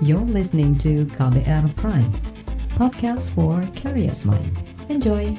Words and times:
You're 0.00 0.24
listening 0.24 0.80
to 0.80 1.04
KBR 1.12 1.76
Prime, 1.76 2.08
podcast 2.72 3.28
for 3.36 3.60
curious 3.76 4.24
mind. 4.24 4.56
Enjoy! 4.88 5.36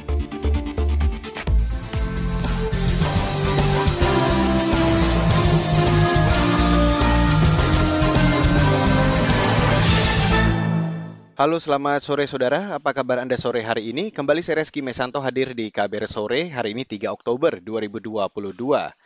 Halo 11.41 11.57
selamat 11.57 12.05
sore 12.05 12.29
saudara, 12.29 12.77
apa 12.77 12.93
kabar 12.93 13.17
Anda 13.17 13.41
sore 13.41 13.65
hari 13.65 13.89
ini? 13.89 14.13
Kembali 14.13 14.45
saya 14.45 14.61
Reski 14.61 14.85
Mesanto 14.85 15.17
hadir 15.25 15.57
di 15.57 15.73
KBR 15.73 16.05
Sore 16.05 16.53
hari 16.53 16.77
ini 16.77 16.85
3 16.85 17.09
Oktober 17.09 17.57
2022. 17.57 19.00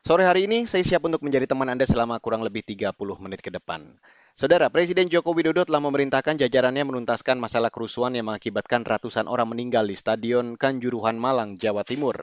Sore 0.00 0.24
hari 0.24 0.48
ini 0.48 0.64
saya 0.64 0.80
siap 0.80 1.04
untuk 1.04 1.20
menjadi 1.20 1.44
teman 1.44 1.68
Anda 1.68 1.84
selama 1.84 2.16
kurang 2.24 2.40
lebih 2.40 2.64
30 2.64 2.96
menit 3.20 3.44
ke 3.44 3.52
depan. 3.52 3.84
Saudara, 4.32 4.72
Presiden 4.72 5.12
Joko 5.12 5.36
Widodo 5.36 5.60
telah 5.68 5.76
memerintahkan 5.84 6.40
jajarannya 6.40 6.88
menuntaskan 6.88 7.36
masalah 7.36 7.68
kerusuhan 7.68 8.16
yang 8.16 8.32
mengakibatkan 8.32 8.80
ratusan 8.80 9.28
orang 9.28 9.52
meninggal 9.52 9.84
di 9.84 9.92
Stadion 9.92 10.56
Kanjuruhan 10.56 11.20
Malang, 11.20 11.52
Jawa 11.52 11.84
Timur. 11.84 12.16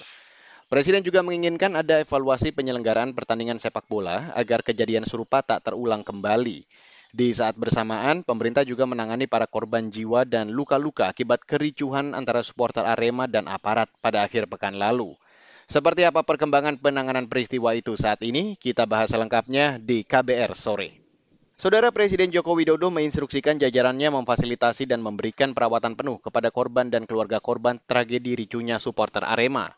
Presiden 0.73 1.05
juga 1.05 1.21
menginginkan 1.21 1.77
ada 1.77 2.01
evaluasi 2.01 2.49
penyelenggaraan 2.49 3.13
pertandingan 3.13 3.61
sepak 3.61 3.85
bola 3.85 4.33
agar 4.33 4.65
kejadian 4.65 5.05
serupa 5.05 5.45
tak 5.45 5.69
terulang 5.69 6.01
kembali. 6.01 6.65
Di 7.13 7.29
saat 7.29 7.61
bersamaan, 7.61 8.25
pemerintah 8.25 8.65
juga 8.65 8.89
menangani 8.89 9.29
para 9.29 9.45
korban 9.45 9.93
jiwa 9.93 10.25
dan 10.25 10.49
luka-luka 10.49 11.13
akibat 11.13 11.45
kericuhan 11.45 12.17
antara 12.17 12.41
supporter 12.41 12.89
Arema 12.89 13.29
dan 13.29 13.45
aparat 13.45 13.85
pada 14.01 14.25
akhir 14.25 14.49
pekan 14.49 14.81
lalu. 14.81 15.13
Seperti 15.67 16.07
apa 16.07 16.23
perkembangan 16.23 16.79
penanganan 16.79 17.27
peristiwa 17.27 17.75
itu 17.75 17.99
saat 17.99 18.23
ini? 18.23 18.55
Kita 18.55 18.87
bahas 18.87 19.11
selengkapnya 19.11 19.75
di 19.75 20.07
KBR 20.07 20.55
sore. 20.55 21.03
Saudara 21.59 21.91
Presiden 21.91 22.31
Joko 22.31 22.55
Widodo 22.55 22.87
menginstruksikan 22.87 23.59
jajarannya 23.59 24.07
memfasilitasi 24.15 24.87
dan 24.87 25.03
memberikan 25.03 25.51
perawatan 25.51 25.99
penuh 25.99 26.23
kepada 26.23 26.55
korban 26.55 26.87
dan 26.87 27.03
keluarga 27.03 27.43
korban 27.43 27.83
tragedi 27.83 28.39
ricunya 28.39 28.79
supporter 28.79 29.27
Arema. 29.27 29.75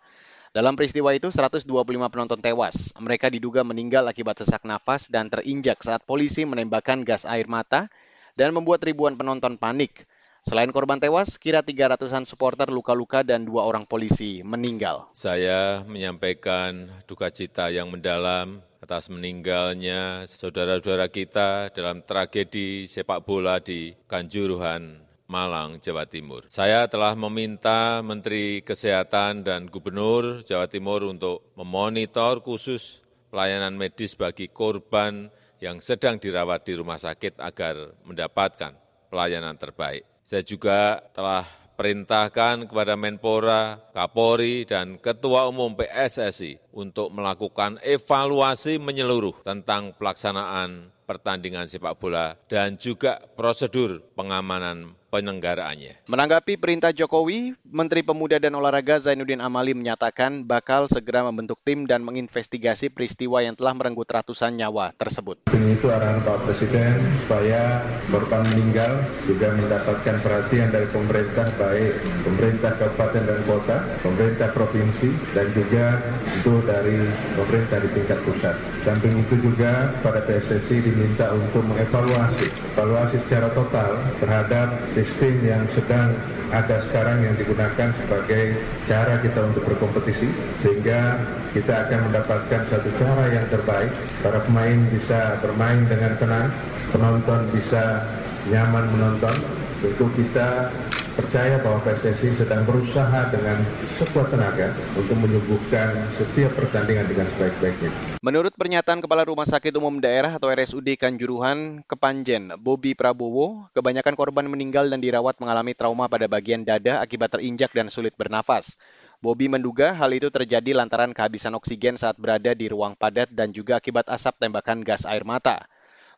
Dalam 0.54 0.78
peristiwa 0.78 1.10
itu, 1.10 1.34
125 1.34 1.66
penonton 2.14 2.38
tewas. 2.38 2.94
Mereka 2.94 3.34
diduga 3.34 3.66
meninggal 3.66 4.06
akibat 4.06 4.46
sesak 4.46 4.70
nafas 4.70 5.10
dan 5.10 5.26
terinjak 5.34 5.82
saat 5.82 6.06
polisi 6.06 6.46
menembakkan 6.46 7.02
gas 7.02 7.26
air 7.26 7.50
mata 7.50 7.90
dan 8.38 8.54
membuat 8.54 8.86
ribuan 8.86 9.18
penonton 9.18 9.58
panik. 9.58 10.06
Selain 10.48 10.72
korban 10.72 10.98
tewas, 10.98 11.36
kira 11.36 11.60
300-an 11.60 12.24
supporter 12.24 12.72
luka-luka 12.72 13.28
dan 13.28 13.44
dua 13.44 13.68
orang 13.68 13.84
polisi 13.84 14.40
meninggal. 14.42 15.12
Saya 15.12 15.84
menyampaikan 15.84 16.88
duka 17.04 17.28
cita 17.28 17.68
yang 17.68 17.92
mendalam 17.92 18.64
atas 18.80 19.12
meninggalnya 19.12 20.24
saudara-saudara 20.26 21.12
kita 21.12 21.70
dalam 21.76 22.00
tragedi 22.08 22.88
sepak 22.88 23.28
bola 23.28 23.60
di 23.60 23.92
Kanjuruhan, 24.08 25.04
Malang, 25.28 25.78
Jawa 25.78 26.08
Timur. 26.08 26.48
Saya 26.50 26.90
telah 26.90 27.14
meminta 27.14 28.02
Menteri 28.02 28.66
Kesehatan 28.66 29.46
dan 29.46 29.70
Gubernur 29.70 30.42
Jawa 30.42 30.66
Timur 30.66 31.06
untuk 31.06 31.54
memonitor 31.54 32.42
khusus 32.42 33.04
pelayanan 33.30 33.78
medis 33.78 34.18
bagi 34.18 34.50
korban 34.50 35.30
yang 35.62 35.84
sedang 35.84 36.18
dirawat 36.18 36.66
di 36.66 36.74
rumah 36.74 36.98
sakit 36.98 37.38
agar 37.38 37.94
mendapatkan 38.08 38.74
pelayanan 39.14 39.54
terbaik. 39.54 40.09
Saya 40.30 40.46
juga 40.46 41.02
telah 41.10 41.42
perintahkan 41.74 42.70
kepada 42.70 42.94
Menpora, 42.94 43.82
Kapolri, 43.90 44.62
dan 44.62 45.02
Ketua 45.02 45.50
Umum 45.50 45.74
PSSI 45.74 46.70
untuk 46.70 47.10
melakukan 47.10 47.82
evaluasi 47.82 48.78
menyeluruh 48.78 49.42
tentang 49.42 49.98
pelaksanaan 49.98 50.94
pertandingan 51.10 51.66
sepak 51.66 51.98
bola 51.98 52.38
dan 52.46 52.78
juga 52.78 53.18
prosedur 53.34 54.06
pengamanan 54.14 54.94
penyelenggaraannya. 55.10 56.06
Menanggapi 56.06 56.56
perintah 56.56 56.94
Jokowi, 56.94 57.58
Menteri 57.66 58.06
Pemuda 58.06 58.38
dan 58.38 58.54
Olahraga 58.56 59.02
Zainuddin 59.02 59.42
Amali 59.42 59.74
menyatakan 59.74 60.46
bakal 60.46 60.86
segera 60.88 61.26
membentuk 61.26 61.58
tim 61.66 61.90
dan 61.90 62.06
menginvestigasi 62.06 62.94
peristiwa 62.94 63.42
yang 63.42 63.58
telah 63.58 63.74
merenggut 63.74 64.08
ratusan 64.08 64.56
nyawa 64.56 64.94
tersebut. 64.96 65.50
Tim 65.50 65.66
itu 65.66 65.90
arahan 65.90 66.22
Pak 66.22 66.46
Presiden 66.46 67.02
supaya 67.26 67.84
korban 68.14 68.46
meninggal 68.54 69.02
juga 69.26 69.52
mendapatkan 69.58 70.16
perhatian 70.22 70.70
dari 70.70 70.88
pemerintah 70.94 71.50
baik 71.58 71.94
pemerintah 72.24 72.72
kabupaten 72.78 73.24
dan 73.26 73.40
kota, 73.50 73.78
pemerintah 74.06 74.50
provinsi 74.54 75.10
dan 75.34 75.48
juga 75.52 75.98
itu 76.38 76.54
dari 76.64 76.98
pemerintah 77.34 77.78
di 77.82 77.90
tingkat 77.98 78.20
pusat. 78.24 78.56
Samping 78.86 79.20
itu 79.20 79.36
juga 79.44 79.92
pada 80.00 80.24
PSSI 80.24 80.80
diminta 80.80 81.36
untuk 81.36 81.66
mengevaluasi, 81.68 82.48
evaluasi 82.76 83.18
secara 83.28 83.52
total 83.52 84.00
terhadap 84.24 84.68
sistem 85.00 85.40
yang 85.48 85.64
sedang 85.72 86.12
ada 86.50 86.82
sekarang 86.84 87.24
yang 87.24 87.36
digunakan 87.38 87.94
sebagai 88.04 88.58
cara 88.90 89.22
kita 89.22 89.40
untuk 89.48 89.64
berkompetisi 89.70 90.28
sehingga 90.60 91.22
kita 91.56 91.88
akan 91.88 92.10
mendapatkan 92.10 92.62
satu 92.68 92.90
cara 93.00 93.32
yang 93.32 93.46
terbaik. 93.48 93.94
Para 94.20 94.44
pemain 94.44 94.80
bisa 94.92 95.40
bermain 95.40 95.86
dengan 95.88 96.18
tenang 96.20 96.48
penonton 96.92 97.48
bisa 97.54 98.04
nyaman 98.50 98.92
menonton. 98.92 99.36
Tentu 99.80 100.12
kita 100.20 100.74
percaya 101.20 101.60
bahwa 101.60 101.84
PSSI 101.84 102.40
sedang 102.40 102.64
berusaha 102.64 103.28
dengan 103.28 103.60
sekuat 104.00 104.32
tenaga 104.32 104.72
untuk 104.96 105.20
menyembuhkan 105.20 106.08
setiap 106.16 106.56
pertandingan 106.56 107.12
dengan 107.12 107.28
sebaik-baiknya. 107.36 107.92
Menurut 108.24 108.56
pernyataan 108.56 109.04
Kepala 109.04 109.28
Rumah 109.28 109.44
Sakit 109.44 109.76
Umum 109.76 110.00
Daerah 110.00 110.40
atau 110.40 110.48
RSUD 110.48 110.96
Kanjuruhan, 110.96 111.84
Kepanjen, 111.84 112.56
Bobi 112.56 112.96
Prabowo, 112.96 113.68
kebanyakan 113.76 114.16
korban 114.16 114.48
meninggal 114.48 114.88
dan 114.88 115.04
dirawat 115.04 115.36
mengalami 115.44 115.76
trauma 115.76 116.08
pada 116.08 116.32
bagian 116.32 116.64
dada 116.64 117.04
akibat 117.04 117.36
terinjak 117.36 117.76
dan 117.76 117.92
sulit 117.92 118.16
bernafas. 118.16 118.80
Bobi 119.20 119.52
menduga 119.52 119.92
hal 119.92 120.16
itu 120.16 120.32
terjadi 120.32 120.72
lantaran 120.72 121.12
kehabisan 121.12 121.52
oksigen 121.60 122.00
saat 122.00 122.16
berada 122.16 122.56
di 122.56 122.72
ruang 122.72 122.96
padat 122.96 123.28
dan 123.28 123.52
juga 123.52 123.76
akibat 123.76 124.08
asap 124.08 124.40
tembakan 124.40 124.80
gas 124.80 125.04
air 125.04 125.28
mata. 125.28 125.68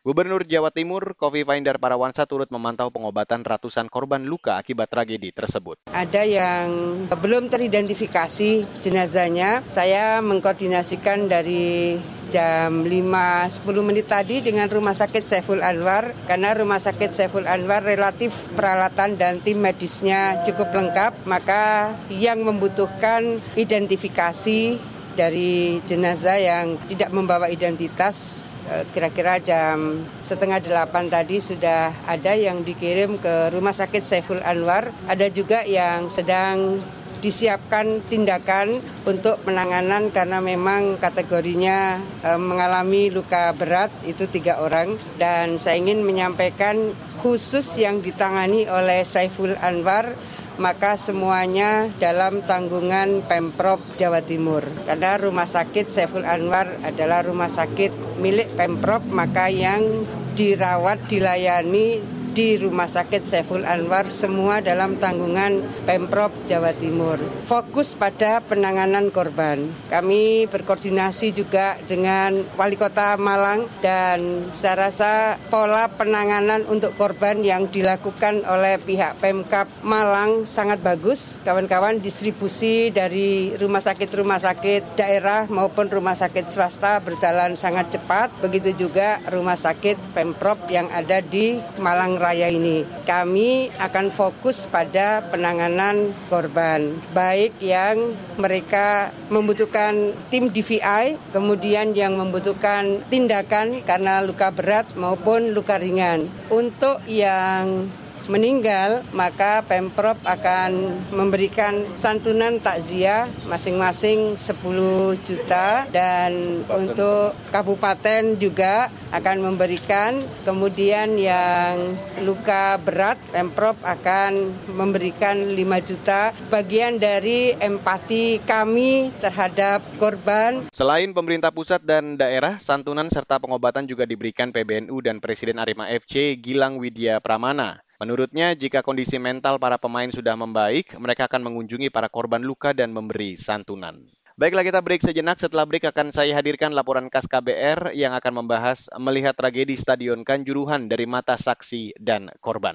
Gubernur 0.02 0.42
Jawa 0.42 0.74
Timur, 0.74 1.14
Kofifa 1.14 1.54
Indar 1.54 1.78
Parawansa 1.78 2.26
turut 2.26 2.50
memantau 2.50 2.90
pengobatan 2.90 3.46
ratusan 3.46 3.86
korban 3.86 4.26
luka 4.26 4.58
akibat 4.58 4.90
tragedi 4.90 5.30
tersebut. 5.30 5.78
Ada 5.94 6.26
yang 6.26 6.66
belum 7.06 7.46
teridentifikasi 7.46 8.82
jenazahnya. 8.82 9.62
Saya 9.70 10.18
mengkoordinasikan 10.18 11.30
dari 11.30 12.02
jam 12.34 12.82
5.10 12.82 13.62
menit 13.86 14.10
tadi 14.10 14.42
dengan 14.42 14.66
Rumah 14.66 14.90
Sakit 14.90 15.22
Saiful 15.22 15.62
Anwar 15.62 16.10
karena 16.26 16.50
Rumah 16.50 16.82
Sakit 16.82 17.14
Saiful 17.14 17.46
Anwar 17.46 17.86
relatif 17.86 18.34
peralatan 18.58 19.14
dan 19.14 19.38
tim 19.38 19.62
medisnya 19.62 20.42
cukup 20.42 20.74
lengkap 20.74 21.30
maka 21.30 21.94
yang 22.10 22.42
membutuhkan 22.42 23.38
identifikasi 23.54 24.82
dari 25.14 25.82
jenazah 25.84 26.38
yang 26.40 26.80
tidak 26.88 27.12
membawa 27.12 27.48
identitas 27.48 28.48
Eh, 28.62 28.86
kira-kira 28.94 29.42
jam 29.42 30.06
setengah 30.22 30.62
delapan 30.62 31.10
tadi 31.10 31.42
sudah 31.42 31.90
ada 32.06 32.30
yang 32.38 32.62
dikirim 32.62 33.18
ke 33.18 33.50
Rumah 33.50 33.74
Sakit 33.74 34.06
Saiful 34.06 34.38
Anwar. 34.38 34.94
Ada 35.10 35.34
juga 35.34 35.66
yang 35.66 36.06
sedang 36.06 36.78
disiapkan 37.18 38.06
tindakan 38.06 38.78
untuk 39.02 39.42
penanganan 39.42 40.10
karena 40.10 40.42
memang 40.42 40.98
kategorinya 40.98 42.02
e, 42.18 42.34
mengalami 42.34 43.14
luka 43.14 43.54
berat 43.54 43.94
itu 44.02 44.26
tiga 44.26 44.58
orang 44.58 44.98
dan 45.22 45.54
saya 45.54 45.78
ingin 45.78 46.02
menyampaikan 46.02 46.90
khusus 47.22 47.78
yang 47.78 48.02
ditangani 48.02 48.66
oleh 48.66 49.06
Saiful 49.06 49.54
Anwar 49.62 50.18
maka 50.62 50.94
semuanya 50.94 51.90
dalam 51.98 52.46
tanggungan 52.46 53.26
Pemprov 53.26 53.82
Jawa 53.98 54.22
Timur. 54.22 54.62
Karena 54.86 55.18
Rumah 55.18 55.50
Sakit 55.50 55.90
Saiful 55.90 56.22
Anwar 56.22 56.78
adalah 56.86 57.26
rumah 57.26 57.50
sakit 57.50 58.22
milik 58.22 58.54
Pemprov, 58.54 59.02
maka 59.10 59.50
yang 59.50 60.06
dirawat, 60.38 61.10
dilayani 61.10 61.98
di 62.32 62.56
Rumah 62.56 62.88
Sakit 62.88 63.28
Saiful 63.28 63.68
Anwar 63.68 64.08
semua 64.08 64.64
dalam 64.64 64.96
tanggungan 64.96 65.60
Pemprov 65.84 66.32
Jawa 66.48 66.72
Timur. 66.72 67.20
Fokus 67.44 67.92
pada 67.92 68.40
penanganan 68.40 69.12
korban. 69.12 69.68
Kami 69.92 70.48
berkoordinasi 70.48 71.36
juga 71.36 71.76
dengan 71.84 72.40
Wali 72.56 72.80
Kota 72.80 73.20
Malang 73.20 73.68
dan 73.84 74.48
saya 74.48 74.88
rasa 74.88 75.36
pola 75.52 75.92
penanganan 75.92 76.64
untuk 76.72 76.96
korban 76.96 77.44
yang 77.44 77.68
dilakukan 77.68 78.48
oleh 78.48 78.80
pihak 78.80 79.20
Pemkap 79.20 79.68
Malang 79.84 80.48
sangat 80.48 80.80
bagus. 80.80 81.36
Kawan-kawan 81.44 82.00
distribusi 82.00 82.88
dari 82.88 83.52
rumah 83.60 83.84
sakit-rumah 83.84 84.40
sakit 84.40 84.96
daerah 84.96 85.44
maupun 85.52 85.92
rumah 85.92 86.16
sakit 86.16 86.48
swasta 86.48 86.96
berjalan 87.04 87.52
sangat 87.60 87.92
cepat. 87.92 88.32
Begitu 88.40 88.88
juga 88.88 89.20
rumah 89.28 89.60
sakit 89.60 90.16
Pemprov 90.16 90.56
yang 90.72 90.88
ada 90.88 91.20
di 91.20 91.60
Malang 91.76 92.21
raya 92.22 92.46
ini. 92.46 92.86
Kami 93.02 93.74
akan 93.82 94.14
fokus 94.14 94.70
pada 94.70 95.26
penanganan 95.26 96.14
korban, 96.30 96.94
baik 97.10 97.58
yang 97.58 98.14
mereka 98.38 99.10
membutuhkan 99.26 100.14
tim 100.30 100.54
DVI, 100.54 101.18
kemudian 101.34 101.90
yang 101.98 102.14
membutuhkan 102.14 103.02
tindakan 103.10 103.82
karena 103.82 104.22
luka 104.22 104.54
berat 104.54 104.86
maupun 104.94 105.50
luka 105.50 105.82
ringan. 105.82 106.30
Untuk 106.46 107.02
yang 107.10 107.90
meninggal, 108.30 109.02
maka 109.10 109.64
Pemprov 109.66 110.18
akan 110.22 111.00
memberikan 111.10 111.86
santunan 111.98 112.62
takziah 112.62 113.26
masing-masing 113.46 114.38
10 114.38 115.18
juta 115.26 115.86
dan 115.90 116.62
untuk 116.70 117.34
kabupaten 117.50 118.36
juga 118.38 118.90
akan 119.10 119.36
memberikan 119.52 120.22
kemudian 120.46 121.18
yang 121.18 121.96
luka 122.22 122.78
berat 122.80 123.18
Pemprov 123.30 123.78
akan 123.82 124.54
memberikan 124.72 125.54
5 125.54 125.88
juta 125.88 126.34
bagian 126.50 126.98
dari 126.98 127.54
empati 127.56 128.42
kami 128.44 129.14
terhadap 129.20 129.82
korban. 129.96 130.66
Selain 130.74 131.10
pemerintah 131.12 131.54
pusat 131.54 131.82
dan 131.82 132.16
daerah, 132.16 132.58
santunan 132.58 133.08
serta 133.10 133.38
pengobatan 133.38 133.86
juga 133.86 134.08
diberikan 134.08 134.50
PBNU 134.50 134.96
dan 135.04 135.18
Presiden 135.22 135.60
Arema 135.60 135.88
FC 135.90 136.36
Gilang 136.40 136.80
Widya 136.80 137.20
Pramana. 137.22 137.82
Menurutnya, 138.02 138.50
jika 138.58 138.82
kondisi 138.82 139.14
mental 139.22 139.62
para 139.62 139.78
pemain 139.78 140.10
sudah 140.10 140.34
membaik, 140.34 140.98
mereka 140.98 141.30
akan 141.30 141.46
mengunjungi 141.46 141.86
para 141.86 142.10
korban 142.10 142.42
luka 142.42 142.74
dan 142.74 142.90
memberi 142.90 143.38
santunan. 143.38 143.94
Baiklah 144.34 144.66
kita 144.66 144.82
break 144.82 145.06
sejenak, 145.06 145.38
setelah 145.38 145.62
break 145.62 145.86
akan 145.86 146.10
saya 146.10 146.34
hadirkan 146.34 146.74
laporan 146.74 147.06
khas 147.06 147.30
KBR 147.30 147.94
yang 147.94 148.10
akan 148.10 148.42
membahas 148.42 148.90
melihat 148.98 149.38
tragedi 149.38 149.78
Stadion 149.78 150.26
Kanjuruhan 150.26 150.90
dari 150.90 151.06
mata 151.06 151.38
saksi 151.38 151.94
dan 151.94 152.26
korban. 152.42 152.74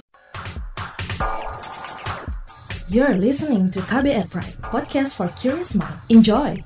You're 2.88 3.20
listening 3.20 3.68
to 3.76 3.84
KBR 3.84 4.32
Pride, 4.32 4.56
podcast 4.64 5.20
for 5.20 5.28
curious 5.36 5.76
mind. 5.76 6.00
Enjoy! 6.08 6.64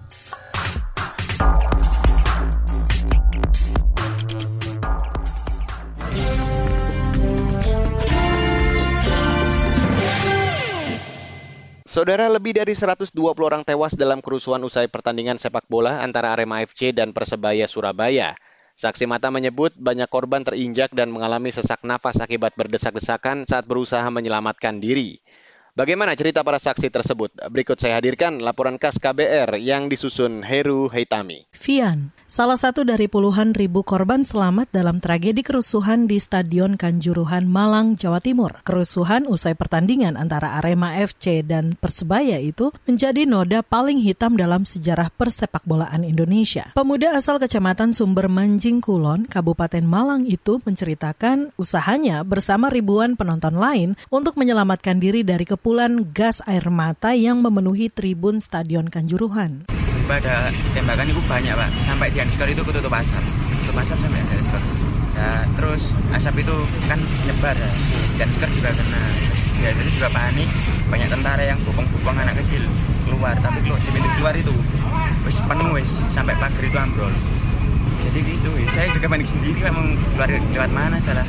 Saudara, 12.01 12.25
lebih 12.33 12.57
dari 12.57 12.74
120 12.74 13.13
orang 13.45 13.62
tewas 13.62 13.94
dalam 13.94 14.25
kerusuhan 14.25 14.57
usai 14.65 14.89
pertandingan 14.89 15.38
sepak 15.38 15.69
bola 15.69 16.01
antara 16.01 16.33
Arema 16.33 16.57
FC 16.65 16.89
dan 16.98 17.13
Persebaya 17.13 17.69
Surabaya. 17.69 18.33
Saksi 18.74 19.06
mata 19.06 19.30
menyebut 19.30 19.77
banyak 19.77 20.09
korban 20.09 20.42
terinjak 20.42 20.98
dan 20.98 21.13
mengalami 21.13 21.53
sesak 21.53 21.86
nafas 21.86 22.18
akibat 22.18 22.57
berdesak-desakan 22.57 23.45
saat 23.45 23.69
berusaha 23.69 24.09
menyelamatkan 24.09 24.81
diri. 24.81 25.21
Bagaimana 25.77 26.18
cerita 26.18 26.42
para 26.42 26.57
saksi 26.57 26.89
tersebut? 26.89 27.38
Berikut 27.53 27.77
saya 27.77 28.01
hadirkan 28.01 28.42
laporan 28.42 28.81
khas 28.81 28.97
KBR 28.97 29.62
yang 29.62 29.86
disusun 29.86 30.42
Heru 30.42 30.89
Heitami. 30.89 31.54
Fian, 31.54 32.09
salah 32.31 32.56
satu 32.56 32.88
dari 32.88 33.12
puluhan 33.12 33.51
ribu 33.51 33.83
korban 33.83 34.24
selamat 34.24 34.72
dalam 34.72 35.04
tragedi 35.04 35.44
kerusuhan 35.44 36.07
di 36.07 36.16
Stadion 36.16 36.80
Kanjuruhan 36.80 37.44
Malang, 37.44 38.00
Jawa 38.00 38.24
Timur. 38.24 38.63
Kerusuhan 38.63 39.28
usai 39.28 39.51
pertandingan 39.51 40.16
antara 40.16 40.56
Arema 40.56 40.95
FC 40.95 41.44
dan 41.44 41.75
Persebaya 41.75 42.39
itu 42.39 42.72
menjadi 42.88 43.28
noda 43.28 43.60
paling 43.60 44.00
hitam 44.00 44.39
dalam 44.39 44.63
sejarah 44.63 45.12
persepak 45.12 45.68
bolaan 45.68 46.07
Indonesia. 46.07 46.72
Pemuda 46.72 47.19
asal 47.19 47.36
Kecamatan 47.36 47.92
Sumber 47.92 48.31
Manjing 48.31 48.80
Kulon, 48.80 49.28
Kabupaten 49.28 49.83
Malang 49.83 50.24
itu 50.24 50.63
menceritakan 50.63 51.51
usahanya 51.60 52.24
bersama 52.24 52.72
ribuan 52.72 53.19
penonton 53.19 53.60
lain 53.60 54.00
untuk 54.07 54.39
menyelamatkan 54.39 55.04
diri 55.04 55.28
dari 55.28 55.44
ke 55.44 55.60
kepulan 55.60 56.16
gas 56.16 56.39
air 56.48 56.72
mata 56.72 57.12
yang 57.12 57.44
memenuhi 57.44 57.92
tribun 57.92 58.39
Stadion 58.39 58.88
Kanjuruhan. 58.88 59.81
Pada 60.09 60.51
tembakan 60.75 61.07
itu 61.07 61.21
banyak 61.24 61.56
pak, 61.56 61.69
sampai 61.88 62.12
di 62.12 62.19
Hanskor 62.19 62.48
itu 62.51 62.62
ketutup 62.68 62.92
asap, 62.92 63.24
tutup 63.63 63.80
asap 63.80 63.98
sampai 64.03 64.19
Hanskor. 64.19 64.62
Ya, 65.15 65.31
terus 65.56 65.83
asap 66.12 66.44
itu 66.44 66.56
kan 66.92 67.00
nyebar 67.30 67.56
ya, 67.56 67.71
dan 68.19 68.27
juga 68.51 68.69
kena. 68.75 69.03
Ya, 69.62 69.69
jadi 69.77 69.89
juga 69.94 70.09
panik, 70.09 70.50
banyak 70.89 71.06
tentara 71.06 71.44
yang 71.45 71.59
bopong-bopong 71.63 72.18
anak 72.18 72.33
kecil 72.44 72.65
keluar, 73.06 73.38
tapi 73.39 73.62
kalau 73.62 73.77
di 73.77 73.89
pintu 73.94 74.09
keluar 74.18 74.33
itu 74.33 74.53
wis 75.24 75.38
penuh 75.38 75.69
wis. 75.77 75.89
Sampai 76.18 76.33
pagar 76.36 76.63
itu 76.65 76.77
ambrol. 76.81 77.13
Jadi 78.09 78.19
gitu, 78.25 78.50
saya 78.74 78.89
juga 78.89 79.07
panik 79.07 79.30
sendiri, 79.30 79.59
memang 79.63 79.95
keluar 80.18 80.30
lewat 80.33 80.71
mana 80.74 80.97
salah? 81.06 81.27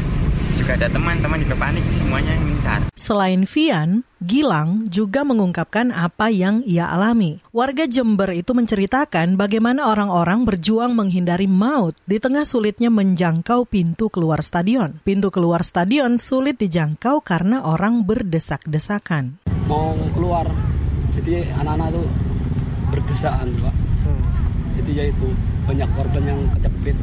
Juga 0.57 0.75
ada 0.81 0.89
teman-teman 0.89 1.39
juga 1.45 1.55
panik 1.61 1.85
semuanya 1.93 2.35
mencar. 2.41 2.81
Selain 2.97 3.45
Vian, 3.45 4.09
Gilang 4.23 4.87
juga 4.87 5.27
mengungkapkan 5.27 5.91
apa 5.91 6.31
yang 6.31 6.63
ia 6.63 6.87
alami. 6.87 7.43
Warga 7.51 7.91
Jember 7.91 8.31
itu 8.31 8.55
menceritakan 8.55 9.35
bagaimana 9.35 9.91
orang-orang 9.91 10.47
berjuang 10.47 10.95
menghindari 10.95 11.51
maut 11.51 11.99
di 12.07 12.23
tengah 12.23 12.47
sulitnya 12.47 12.87
menjangkau 12.87 13.67
pintu 13.67 14.07
keluar 14.15 14.39
stadion. 14.47 15.03
Pintu 15.03 15.35
keluar 15.35 15.67
stadion 15.67 16.23
sulit 16.23 16.55
dijangkau 16.63 17.19
karena 17.19 17.67
orang 17.67 18.07
berdesak-desakan. 18.07 19.43
Mau 19.67 19.99
keluar, 20.15 20.47
jadi 21.19 21.51
anak-anak 21.59 21.91
itu 21.91 22.03
berdesakan, 22.95 23.49
Pak. 23.59 23.75
Jadi 24.79 24.91
ya 25.03 25.05
itu 25.11 25.27
banyak 25.67 25.89
korban 25.99 26.23
yang 26.23 26.41
kecepit 26.55 26.95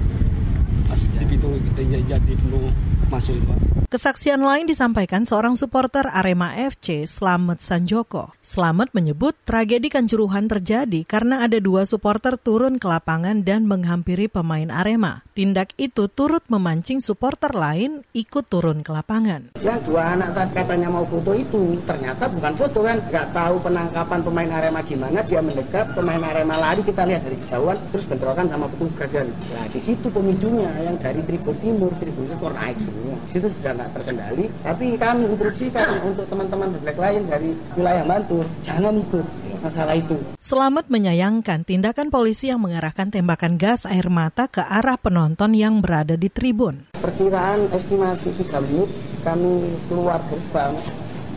pas 0.90 1.02
di 1.06 1.26
pintu 1.30 1.54
jadi 1.78 2.34
penuh 2.34 2.66
masuk 3.12 3.36
itu. 3.36 3.54
Kesaksian 3.90 4.38
lain 4.46 4.70
disampaikan 4.70 5.26
seorang 5.26 5.58
supporter 5.58 6.06
Arema 6.14 6.54
FC, 6.54 7.10
Slamet 7.10 7.58
Sanjoko. 7.58 8.38
Slamet 8.38 8.94
menyebut 8.94 9.34
tragedi 9.50 9.90
kanjuruhan 9.90 10.46
terjadi 10.46 11.02
karena 11.10 11.42
ada 11.42 11.58
dua 11.58 11.90
supporter 11.90 12.38
turun 12.38 12.78
ke 12.78 12.86
lapangan 12.86 13.42
dan 13.42 13.66
menghampiri 13.66 14.30
pemain 14.30 14.70
Arema. 14.70 15.26
Tindak 15.34 15.74
itu 15.82 16.06
turut 16.06 16.46
memancing 16.54 17.02
supporter 17.02 17.50
lain 17.50 18.06
ikut 18.14 18.46
turun 18.46 18.86
ke 18.86 18.94
lapangan. 18.94 19.58
Yang 19.58 19.90
dua 19.90 20.14
anak 20.14 20.38
katanya 20.54 20.94
mau 20.94 21.10
foto 21.10 21.34
itu, 21.34 21.82
ternyata 21.90 22.30
bukan 22.30 22.54
foto 22.62 22.86
kan. 22.86 23.02
Nggak 23.10 23.34
tahu 23.34 23.56
penangkapan 23.66 24.20
pemain 24.22 24.52
Arema 24.54 24.86
gimana, 24.86 25.26
dia 25.26 25.42
mendekat, 25.42 25.98
pemain 25.98 26.22
Arema 26.30 26.62
lari, 26.62 26.86
kita 26.86 27.10
lihat 27.10 27.26
dari 27.26 27.42
kejauhan, 27.42 27.82
terus 27.90 28.06
bentrokan 28.06 28.46
sama 28.46 28.70
petugas 28.70 29.10
kan. 29.10 29.26
Nah 29.26 29.66
di 29.66 29.82
situ 29.82 30.14
pemicunya 30.14 30.70
yang 30.86 31.02
dari 31.02 31.26
Tribun 31.26 31.58
Timur, 31.58 31.90
Tribun 31.98 32.30
Sekor 32.30 32.54
naik 32.54 32.78
semua. 32.78 32.99
Situ 33.30 33.48
sudah 33.48 33.72
nggak 33.78 33.90
terkendali. 33.96 34.46
Tapi 34.66 34.86
kami 34.98 35.22
instruksikan 35.30 35.88
untuk 36.06 36.26
teman-teman 36.28 36.74
black 36.82 36.98
lain 36.98 37.22
dari 37.30 37.50
wilayah 37.78 38.04
Bantul, 38.06 38.46
jangan 38.66 38.94
ikut 38.98 39.26
masalah 39.60 39.96
itu. 39.96 40.16
Selamat 40.40 40.88
menyayangkan 40.88 41.68
tindakan 41.68 42.08
polisi 42.10 42.48
yang 42.50 42.64
mengarahkan 42.64 43.12
tembakan 43.12 43.60
gas 43.60 43.84
air 43.86 44.08
mata 44.08 44.48
ke 44.48 44.64
arah 44.64 44.96
penonton 44.96 45.52
yang 45.54 45.84
berada 45.84 46.16
di 46.16 46.32
tribun. 46.32 46.90
Perkiraan 46.96 47.68
estimasi 47.76 48.34
3 48.40 48.66
menit 48.66 48.90
kami 49.22 49.76
keluar 49.92 50.24
gerbang 50.32 50.74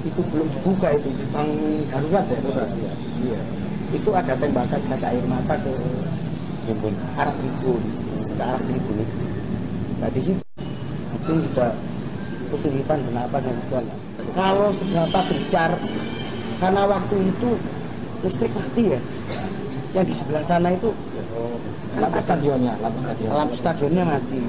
itu 0.03 0.21
belum 0.35 0.49
buka 0.67 0.89
itu 0.99 1.09
bang 1.31 1.51
darurat 1.91 2.27
ya, 2.27 2.39
ya. 2.43 2.95
Iya. 3.23 3.41
Itu 3.93 4.11
ada 4.11 4.35
tembakan 4.35 4.81
gas 4.91 5.03
air 5.07 5.23
mata 5.31 5.55
ke 5.63 5.73
tribun 6.67 6.95
arah 7.19 7.35
tribun 7.35 7.83
ke 8.35 8.43
arah 8.43 8.63
tribun 8.63 8.97
itu. 9.03 9.17
Nah 10.03 10.11
di 10.11 10.21
situ 10.23 10.43
itu 11.23 11.33
juga 11.47 11.71
kesulitan 12.51 12.99
kenapa 13.07 13.37
dan 13.39 13.55
sebagainya. 13.71 13.97
Kalau 14.35 14.69
seberapa 14.75 15.19
gencar 15.31 15.71
karena 16.59 16.83
waktu 16.87 17.17
itu 17.31 17.49
listrik 18.27 18.53
mati 18.55 18.83
ya. 18.99 19.01
Yang 19.93 20.05
di 20.09 20.15
sebelah 20.19 20.45
sana 20.49 20.69
itu 20.73 20.89
lampu 22.01 22.21
stadionnya, 22.25 22.75
lampu 22.81 22.99
stadionnya. 23.05 23.37
Lampu 23.39 23.55
stadionnya 23.55 24.05
mati. 24.09 24.41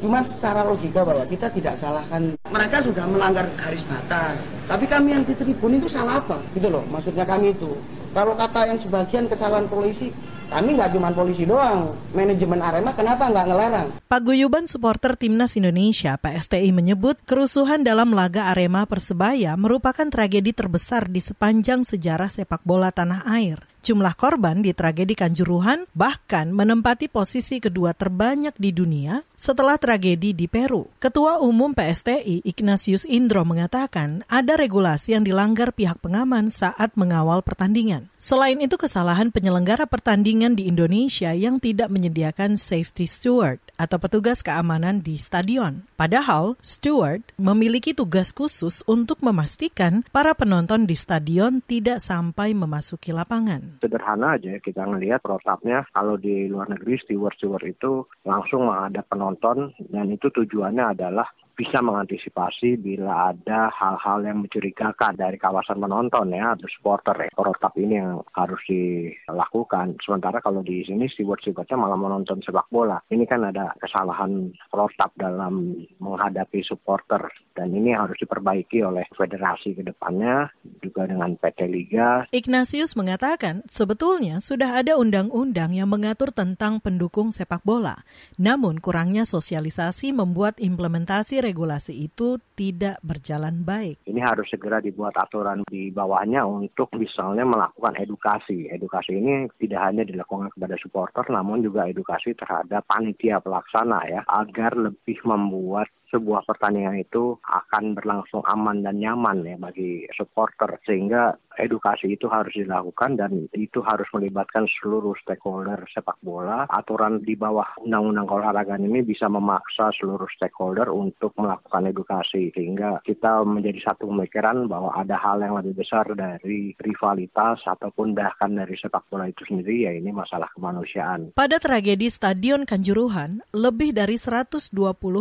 Cuma 0.00 0.24
secara 0.24 0.64
logika 0.64 1.04
bahwa 1.04 1.28
kita 1.28 1.52
tidak 1.52 1.76
salahkan 1.76 2.32
mereka 2.48 2.80
sudah 2.80 3.04
melanggar 3.04 3.44
garis 3.60 3.84
batas. 3.84 4.48
Tapi 4.64 4.88
kami 4.88 5.12
yang 5.12 5.24
di 5.28 5.36
tribun 5.36 5.76
itu 5.76 5.92
salah 5.92 6.24
apa? 6.24 6.40
Gitu 6.56 6.72
loh, 6.72 6.80
maksudnya 6.88 7.28
kami 7.28 7.52
itu. 7.52 7.76
Kalau 8.16 8.32
kata 8.32 8.66
yang 8.66 8.80
sebagian 8.80 9.28
kesalahan 9.28 9.68
polisi, 9.68 10.08
kami 10.50 10.74
nggak 10.74 10.90
cuma 10.98 11.14
polisi 11.14 11.46
doang, 11.46 11.94
manajemen 12.10 12.58
Arema 12.58 12.90
kenapa 12.90 13.30
nggak 13.30 13.46
ngelarang? 13.46 13.88
Paguyuban 14.10 14.66
supporter 14.66 15.14
Timnas 15.14 15.54
Indonesia 15.54 16.18
PSTI 16.18 16.74
menyebut 16.74 17.22
kerusuhan 17.22 17.86
dalam 17.86 18.10
laga 18.10 18.50
Arema 18.50 18.82
Persebaya 18.82 19.54
merupakan 19.54 20.10
tragedi 20.10 20.50
terbesar 20.50 21.06
di 21.06 21.22
sepanjang 21.22 21.86
sejarah 21.86 22.26
sepak 22.26 22.66
bola 22.66 22.90
tanah 22.90 23.30
air. 23.30 23.69
Jumlah 23.80 24.12
korban 24.12 24.60
di 24.60 24.76
tragedi 24.76 25.16
Kanjuruhan 25.16 25.88
bahkan 25.96 26.52
menempati 26.52 27.08
posisi 27.08 27.64
kedua 27.64 27.96
terbanyak 27.96 28.52
di 28.60 28.76
dunia 28.76 29.24
setelah 29.40 29.80
tragedi 29.80 30.36
di 30.36 30.44
Peru. 30.44 30.92
Ketua 31.00 31.40
Umum 31.40 31.72
PSTI 31.72 32.44
Ignatius 32.44 33.08
Indro 33.08 33.40
mengatakan 33.48 34.20
ada 34.28 34.60
regulasi 34.60 35.16
yang 35.16 35.24
dilanggar 35.24 35.72
pihak 35.72 35.96
pengaman 36.04 36.52
saat 36.52 36.92
mengawal 36.92 37.40
pertandingan. 37.40 38.12
Selain 38.20 38.60
itu 38.60 38.76
kesalahan 38.76 39.32
penyelenggara 39.32 39.88
pertandingan 39.88 40.60
di 40.60 40.68
Indonesia 40.68 41.32
yang 41.32 41.56
tidak 41.56 41.88
menyediakan 41.88 42.60
safety 42.60 43.08
steward 43.08 43.64
atau 43.80 43.96
petugas 43.96 44.44
keamanan 44.44 45.00
di 45.00 45.16
stadion. 45.16 45.88
Padahal 45.96 46.60
steward 46.60 47.24
memiliki 47.40 47.96
tugas 47.96 48.36
khusus 48.36 48.84
untuk 48.84 49.24
memastikan 49.24 50.04
para 50.12 50.36
penonton 50.36 50.84
di 50.84 50.92
stadion 50.92 51.64
tidak 51.64 52.04
sampai 52.04 52.52
memasuki 52.52 53.16
lapangan. 53.16 53.69
Sederhana 53.78 54.34
aja 54.34 54.58
kita 54.58 54.82
ngelihat 54.82 55.22
protapnya 55.22 55.86
kalau 55.94 56.18
di 56.18 56.50
luar 56.50 56.66
negeri 56.66 56.98
steward-steward 56.98 57.62
itu 57.70 58.08
langsung 58.26 58.66
menghadap 58.66 59.06
penonton 59.06 59.70
dan 59.92 60.10
itu 60.10 60.26
tujuannya 60.32 60.98
adalah 60.98 61.30
bisa 61.60 61.84
mengantisipasi 61.84 62.80
bila 62.80 63.36
ada 63.36 63.68
hal-hal 63.68 64.24
yang 64.24 64.40
mencurigakan 64.40 65.12
dari 65.12 65.36
kawasan 65.36 65.76
penonton 65.76 66.32
ya 66.32 66.56
atau 66.56 66.64
supporter 66.72 67.28
ya. 67.28 67.30
Protap 67.36 67.76
ini 67.76 68.00
yang 68.00 68.24
harus 68.32 68.64
dilakukan. 68.64 70.00
Sementara 70.00 70.40
kalau 70.40 70.64
di 70.64 70.80
sini 70.88 71.04
steward-stewardnya 71.12 71.76
malah 71.76 72.00
menonton 72.00 72.40
sepak 72.40 72.64
bola. 72.72 73.04
Ini 73.12 73.28
kan 73.28 73.44
ada 73.44 73.76
kesalahan 73.76 74.56
protap 74.72 75.12
dalam 75.20 75.84
menghadapi 76.00 76.64
supporter 76.64 77.28
dan 77.52 77.76
ini 77.76 77.92
harus 77.92 78.16
diperbaiki 78.16 78.80
oleh 78.80 79.04
federasi 79.12 79.76
ke 79.76 79.84
depannya 79.84 80.48
juga 80.80 81.04
dengan 81.04 81.36
PT 81.36 81.68
Liga. 81.68 82.24
Ignatius 82.32 82.96
mengatakan 82.96 83.68
sebetulnya 83.68 84.40
sudah 84.40 84.80
ada 84.80 84.96
undang-undang 84.96 85.76
yang 85.76 85.92
mengatur 85.92 86.32
tentang 86.32 86.80
pendukung 86.80 87.36
sepak 87.36 87.60
bola. 87.68 88.00
Namun 88.40 88.80
kurangnya 88.80 89.28
sosialisasi 89.28 90.16
membuat 90.16 90.56
implementasi 90.56 91.44
regulasi 91.50 92.06
itu 92.06 92.38
tidak 92.54 93.02
berjalan 93.02 93.66
baik. 93.66 93.98
Ini 94.06 94.22
harus 94.22 94.46
segera 94.46 94.78
dibuat 94.78 95.18
aturan 95.18 95.66
di 95.66 95.90
bawahnya 95.90 96.46
untuk 96.46 96.94
misalnya 96.94 97.42
melakukan 97.42 97.98
edukasi. 97.98 98.70
Edukasi 98.70 99.18
ini 99.18 99.50
tidak 99.58 99.82
hanya 99.82 100.06
dilakukan 100.06 100.54
kepada 100.54 100.78
supporter, 100.78 101.26
namun 101.28 101.66
juga 101.66 101.90
edukasi 101.90 102.38
terhadap 102.38 102.86
panitia 102.86 103.42
pelaksana 103.42 104.06
ya, 104.06 104.22
agar 104.30 104.78
lebih 104.78 105.18
membuat 105.26 105.90
sebuah 106.10 106.42
pertandingan 106.44 106.98
itu 106.98 107.38
akan 107.46 107.94
berlangsung 107.94 108.42
aman 108.50 108.82
dan 108.82 108.98
nyaman 108.98 109.46
ya 109.46 109.56
bagi 109.56 110.04
supporter 110.18 110.76
sehingga 110.82 111.38
edukasi 111.58 112.18
itu 112.18 112.26
harus 112.26 112.50
dilakukan 112.56 113.20
dan 113.20 113.46
itu 113.54 113.78
harus 113.84 114.06
melibatkan 114.16 114.66
seluruh 114.80 115.14
stakeholder 115.22 115.86
sepak 115.92 116.18
bola. 116.24 116.66
Aturan 116.72 117.22
di 117.22 117.38
bawah 117.38 117.78
undang-undang 117.84 118.26
olahraga 118.26 118.80
ini 118.80 119.04
bisa 119.06 119.30
memaksa 119.30 119.92
seluruh 119.94 120.26
stakeholder 120.34 120.90
untuk 120.90 121.36
melakukan 121.38 121.86
edukasi 121.90 122.50
sehingga 122.56 122.98
kita 123.06 123.46
menjadi 123.46 123.92
satu 123.92 124.10
pemikiran 124.10 124.66
bahwa 124.66 124.90
ada 124.96 125.14
hal 125.20 125.44
yang 125.44 125.54
lebih 125.60 125.84
besar 125.84 126.08
dari 126.16 126.74
rivalitas 126.80 127.62
ataupun 127.68 128.16
bahkan 128.16 128.56
dari 128.56 128.74
sepak 128.74 129.06
bola 129.12 129.28
itu 129.28 129.46
sendiri 129.46 129.86
ya 129.86 129.92
ini 129.94 130.10
masalah 130.10 130.50
kemanusiaan. 130.56 131.36
Pada 131.36 131.60
tragedi 131.60 132.08
Stadion 132.10 132.64
Kanjuruhan, 132.64 133.44
lebih 133.54 133.92
dari 133.94 134.16
120 134.16 134.72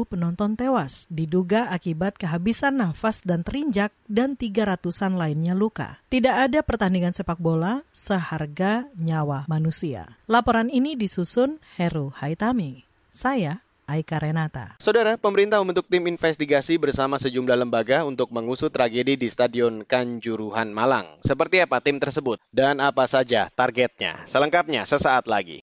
penonton 0.08 0.56
tewas 0.56 0.79
diduga 1.10 1.74
akibat 1.74 2.16
kehabisan 2.16 2.80
nafas 2.80 3.26
dan 3.26 3.42
terinjak 3.42 3.92
dan 4.06 4.38
300-an 4.38 5.18
lainnya 5.18 5.58
luka. 5.58 6.00
Tidak 6.08 6.36
ada 6.48 6.62
pertandingan 6.62 7.12
sepak 7.12 7.42
bola 7.42 7.82
seharga 7.92 8.88
nyawa 8.96 9.50
manusia. 9.50 10.16
Laporan 10.30 10.70
ini 10.70 10.96
disusun 10.96 11.58
Heru 11.76 12.14
Haitami. 12.16 12.88
Saya 13.10 13.66
Aika 13.90 14.22
Renata. 14.22 14.78
Saudara, 14.78 15.18
pemerintah 15.18 15.58
membentuk 15.58 15.90
tim 15.90 16.06
investigasi 16.06 16.78
bersama 16.78 17.18
sejumlah 17.18 17.58
lembaga 17.58 18.06
untuk 18.06 18.30
mengusut 18.30 18.70
tragedi 18.70 19.18
di 19.18 19.26
Stadion 19.34 19.82
Kanjuruhan 19.82 20.70
Malang. 20.70 21.18
Seperti 21.26 21.66
apa 21.66 21.82
tim 21.82 21.98
tersebut 21.98 22.38
dan 22.54 22.78
apa 22.86 23.10
saja 23.10 23.50
targetnya? 23.50 24.30
Selengkapnya 24.30 24.86
sesaat 24.86 25.26
lagi. 25.26 25.59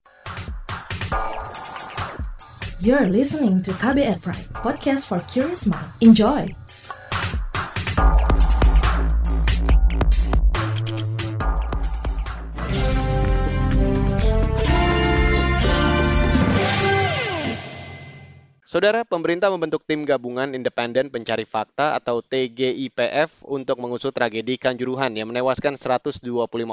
You're 2.81 3.13
listening 3.13 3.61
to 3.69 3.77
KBR 3.77 4.25
Pride, 4.25 4.49
podcast 4.57 5.05
for 5.05 5.21
curious 5.29 5.69
mind. 5.69 5.85
Enjoy! 6.01 6.49
Saudara, 18.65 19.05
pemerintah 19.05 19.53
membentuk 19.53 19.85
tim 19.85 20.01
gabungan 20.01 20.57
independen 20.57 21.13
pencari 21.13 21.45
fakta 21.45 21.93
atau 22.01 22.25
TGIPF 22.25 23.45
untuk 23.45 23.77
mengusut 23.77 24.09
tragedi 24.09 24.57
Kanjuruhan 24.57 25.13
yang 25.13 25.29
menewaskan 25.29 25.77
125 25.77 26.17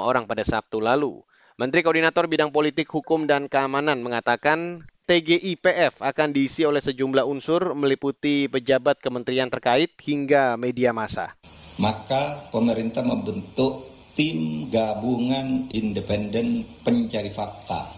orang 0.01 0.25
pada 0.25 0.41
Sabtu 0.41 0.81
lalu. 0.81 1.21
Menteri 1.59 1.83
Koordinator 1.83 2.31
Bidang 2.31 2.55
Politik, 2.55 2.87
Hukum, 2.87 3.27
dan 3.27 3.51
Keamanan 3.51 3.99
mengatakan 3.99 4.87
TGIPF 5.11 5.99
akan 5.99 6.31
diisi 6.31 6.63
oleh 6.63 6.79
sejumlah 6.79 7.27
unsur 7.27 7.75
meliputi 7.75 8.47
pejabat 8.47 9.03
kementerian 9.03 9.51
terkait 9.51 9.91
hingga 9.99 10.55
media 10.55 10.95
massa. 10.95 11.35
Maka 11.75 12.47
pemerintah 12.47 13.03
membentuk 13.03 13.91
tim 14.15 14.71
gabungan 14.71 15.67
independen 15.75 16.63
pencari 16.79 17.27
fakta 17.27 17.91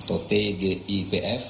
atau 0.00 0.16
TGIPF 0.24 1.44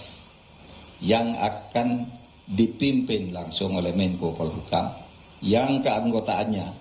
yang 0.99 1.39
akan 1.39 2.11
dipimpin 2.51 3.31
langsung 3.31 3.79
oleh 3.79 3.95
Menko 3.95 4.35
Polhukam 4.35 4.99
yang 5.47 5.79
keanggotaannya 5.79 6.75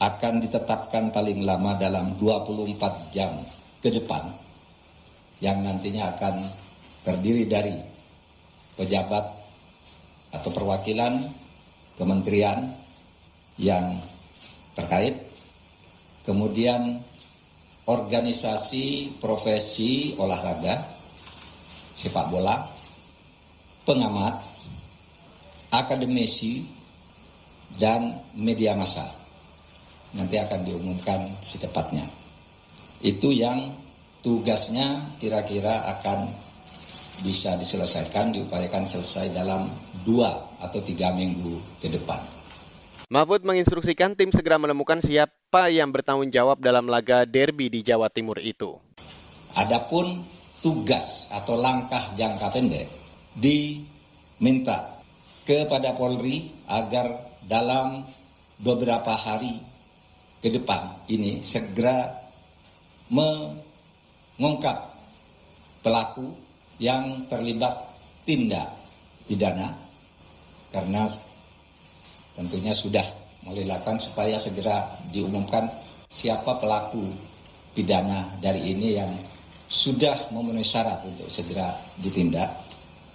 akan 0.00 0.34
ditetapkan 0.40 1.12
paling 1.12 1.44
lama 1.44 1.76
dalam 1.76 2.16
24 2.16 3.12
jam 3.12 3.36
ke 3.80 3.88
depan 3.92 4.32
yang 5.40 5.60
nantinya 5.60 6.16
akan 6.16 6.48
terdiri 7.04 7.44
dari 7.44 7.76
pejabat 8.76 9.24
atau 10.32 10.50
perwakilan 10.52 11.28
kementerian 11.96 12.72
yang 13.56 14.00
terkait 14.76 15.16
kemudian 16.24 17.00
organisasi 17.88 19.16
profesi 19.20 20.12
olahraga 20.18 20.84
sepak 21.96 22.28
bola 22.28 22.76
pengamat, 23.86 24.42
akademisi, 25.70 26.66
dan 27.78 28.18
media 28.34 28.74
massa. 28.74 29.14
Nanti 30.12 30.36
akan 30.42 30.60
diumumkan 30.66 31.38
secepatnya. 31.38 32.10
Itu 33.00 33.32
yang 33.32 33.76
tugasnya 34.24 35.16
kira-kira 35.20 35.84
akan 35.96 36.32
bisa 37.24 37.56
diselesaikan, 37.56 38.32
diupayakan 38.32 38.84
selesai 38.84 39.32
dalam 39.32 39.72
dua 40.04 40.56
atau 40.60 40.80
tiga 40.84 41.12
minggu 41.12 41.80
ke 41.80 41.88
depan. 41.88 42.20
Mahfud 43.06 43.46
menginstruksikan 43.46 44.18
tim 44.18 44.34
segera 44.34 44.58
menemukan 44.58 44.98
siapa 44.98 45.70
yang 45.70 45.94
bertanggung 45.94 46.28
jawab 46.34 46.58
dalam 46.58 46.90
laga 46.90 47.22
derby 47.22 47.70
di 47.70 47.86
Jawa 47.86 48.10
Timur 48.10 48.42
itu. 48.42 48.82
Adapun 49.54 50.26
tugas 50.58 51.30
atau 51.30 51.54
langkah 51.54 52.02
jangka 52.18 52.50
pendek 52.50 52.90
diminta 53.38 54.98
kepada 55.46 55.94
Polri 55.94 56.50
agar 56.66 57.38
dalam 57.46 58.02
beberapa 58.58 59.14
hari 59.14 59.62
ke 60.42 60.50
depan 60.50 61.06
ini 61.06 61.46
segera 61.46 62.25
mengungkap 63.10 64.76
pelaku 65.82 66.34
yang 66.82 67.24
terlibat 67.30 67.74
tindak 68.26 68.68
pidana 69.26 69.72
karena 70.74 71.08
tentunya 72.34 72.74
sudah 72.74 73.06
melilakan 73.46 73.96
supaya 74.02 74.36
segera 74.36 74.98
diumumkan 75.08 75.70
siapa 76.10 76.58
pelaku 76.58 77.06
pidana 77.72 78.34
dari 78.42 78.74
ini 78.74 78.88
yang 78.98 79.12
sudah 79.66 80.30
memenuhi 80.30 80.66
syarat 80.66 81.02
untuk 81.06 81.26
segera 81.30 81.74
ditindak. 81.98 82.50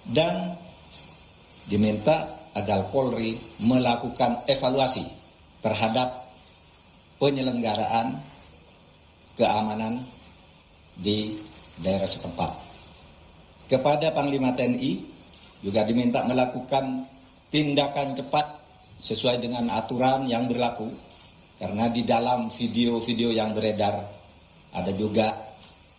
Dan 0.02 0.58
diminta 1.68 2.50
agar 2.52 2.90
Polri 2.90 3.38
melakukan 3.62 4.44
evaluasi 4.50 5.06
terhadap 5.62 6.26
penyelenggaraan 7.22 8.18
keamanan 9.42 9.98
di 10.94 11.34
daerah 11.82 12.06
setempat. 12.06 12.54
Kepada 13.66 14.14
Panglima 14.14 14.54
TNI 14.54 15.02
juga 15.58 15.82
diminta 15.82 16.22
melakukan 16.22 17.10
tindakan 17.50 18.14
cepat 18.14 18.46
sesuai 19.02 19.42
dengan 19.42 19.66
aturan 19.74 20.30
yang 20.30 20.46
berlaku 20.46 20.94
karena 21.58 21.90
di 21.90 22.06
dalam 22.06 22.54
video-video 22.54 23.34
yang 23.34 23.50
beredar 23.50 23.98
ada 24.70 24.92
juga 24.94 25.34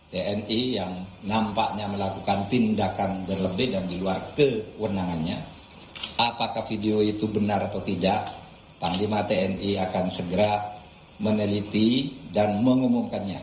TNI 0.08 0.60
yang 0.78 0.92
nampaknya 1.26 1.90
melakukan 1.90 2.46
tindakan 2.48 3.28
berlebih 3.28 3.76
dan 3.76 3.84
di 3.84 3.98
luar 3.98 4.22
kewenangannya. 4.32 5.36
Apakah 6.14 6.62
video 6.70 7.02
itu 7.02 7.26
benar 7.26 7.66
atau 7.66 7.82
tidak? 7.82 8.30
Panglima 8.78 9.24
TNI 9.26 9.80
akan 9.88 10.06
segera 10.12 10.73
meneliti 11.18 12.14
dan 12.34 12.62
mengumumkannya 12.62 13.38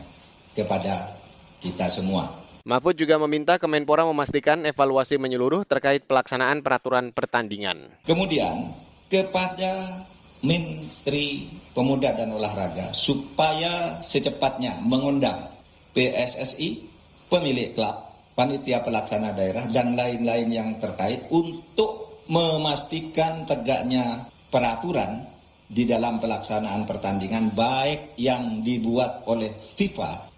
kepada 0.52 1.16
kita 1.62 1.88
semua. 1.88 2.42
Mahfud 2.62 2.94
juga 2.94 3.18
meminta 3.18 3.58
Kemenpora 3.58 4.06
memastikan 4.06 4.62
evaluasi 4.62 5.18
menyeluruh 5.18 5.66
terkait 5.66 6.06
pelaksanaan 6.06 6.62
peraturan 6.62 7.10
pertandingan. 7.10 7.98
Kemudian 8.06 8.70
kepada 9.10 10.06
Menteri 10.42 11.50
Pemuda 11.74 12.14
dan 12.14 12.34
Olahraga 12.34 12.94
supaya 12.94 13.98
secepatnya 13.98 14.78
mengundang 14.78 15.50
PSSI, 15.94 16.86
pemilik 17.26 17.74
klub, 17.74 17.94
panitia 18.38 18.82
pelaksana 18.82 19.34
daerah, 19.34 19.66
dan 19.70 19.98
lain-lain 19.98 20.48
yang 20.50 20.70
terkait 20.78 21.26
untuk 21.34 22.22
memastikan 22.30 23.42
tegaknya 23.46 24.30
peraturan 24.50 25.31
di 25.72 25.88
dalam 25.88 26.20
pelaksanaan 26.20 26.84
pertandingan 26.84 27.56
baik 27.56 28.20
yang 28.20 28.60
dibuat 28.60 29.24
oleh 29.24 29.56
FIFA 29.56 30.28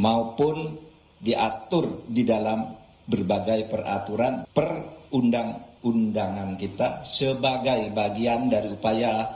maupun 0.00 0.80
diatur 1.20 2.08
di 2.08 2.24
dalam 2.24 2.72
berbagai 3.04 3.68
peraturan 3.68 4.48
perundang-undangan 4.48 6.56
kita 6.56 7.04
sebagai 7.04 7.92
bagian 7.92 8.48
dari 8.48 8.72
upaya 8.72 9.28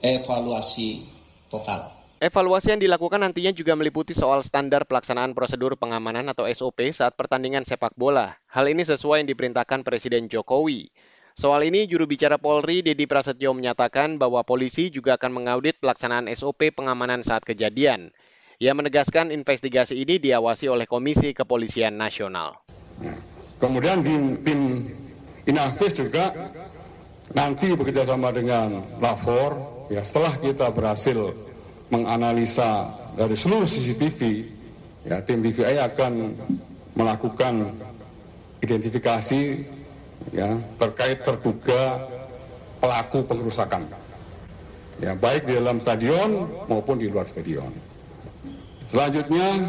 evaluasi 0.00 1.04
total. 1.52 1.92
Evaluasi 2.24 2.72
yang 2.72 2.80
dilakukan 2.80 3.20
nantinya 3.20 3.52
juga 3.52 3.76
meliputi 3.76 4.16
soal 4.16 4.40
standar 4.40 4.88
pelaksanaan 4.88 5.36
prosedur 5.36 5.76
pengamanan 5.76 6.32
atau 6.32 6.48
SOP 6.48 6.88
saat 6.88 7.12
pertandingan 7.12 7.68
sepak 7.68 7.92
bola. 8.00 8.40
Hal 8.48 8.64
ini 8.72 8.80
sesuai 8.80 9.20
yang 9.20 9.28
diperintahkan 9.28 9.84
Presiden 9.84 10.32
Jokowi. 10.32 10.88
Soal 11.34 11.66
ini, 11.66 11.90
juru 11.90 12.06
bicara 12.06 12.38
Polri, 12.38 12.78
Dedi 12.78 13.10
Prasetyo, 13.10 13.50
menyatakan 13.58 14.22
bahwa 14.22 14.46
polisi 14.46 14.86
juga 14.86 15.18
akan 15.18 15.42
mengaudit 15.42 15.82
pelaksanaan 15.82 16.30
SOP 16.30 16.70
pengamanan 16.70 17.26
saat 17.26 17.42
kejadian. 17.42 18.14
Ia 18.62 18.70
menegaskan 18.70 19.34
investigasi 19.34 19.98
ini 19.98 20.22
diawasi 20.22 20.70
oleh 20.70 20.86
Komisi 20.86 21.34
Kepolisian 21.34 21.98
Nasional. 21.98 22.62
Kemudian 23.58 24.06
di 24.06 24.14
tim 24.46 24.86
Inavis 25.50 25.98
juga 25.98 26.30
nanti 27.34 27.74
bekerjasama 27.74 28.30
dengan 28.30 28.86
Lafor, 29.02 29.58
ya 29.90 30.06
setelah 30.06 30.38
kita 30.38 30.70
berhasil 30.70 31.34
menganalisa 31.90 32.94
dari 33.18 33.34
seluruh 33.34 33.66
CCTV, 33.66 34.46
ya 35.02 35.18
tim 35.26 35.42
DVI 35.42 35.82
akan 35.82 36.12
melakukan 36.94 37.74
identifikasi 38.62 39.73
ya 40.32 40.56
terkait 40.80 41.20
terduga 41.26 42.00
pelaku 42.80 43.24
pengerusakan, 43.28 43.84
ya 45.02 45.12
baik 45.18 45.48
di 45.48 45.58
dalam 45.58 45.82
stadion 45.82 46.48
maupun 46.70 46.96
di 47.00 47.10
luar 47.10 47.28
stadion. 47.28 47.68
Selanjutnya 48.88 49.66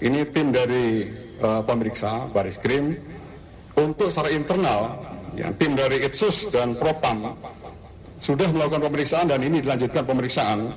ini 0.00 0.20
tim 0.30 0.54
dari 0.54 1.10
uh, 1.42 1.60
pemeriksa 1.66 2.30
Baris 2.30 2.56
Krim 2.56 2.94
untuk 3.76 4.08
secara 4.08 4.30
internal 4.30 4.94
ya, 5.34 5.50
tim 5.56 5.74
dari 5.74 6.04
Itsus 6.04 6.48
dan 6.52 6.76
Propam 6.76 7.34
sudah 8.20 8.48
melakukan 8.52 8.84
pemeriksaan 8.84 9.26
dan 9.32 9.40
ini 9.40 9.64
dilanjutkan 9.64 10.04
pemeriksaan 10.04 10.68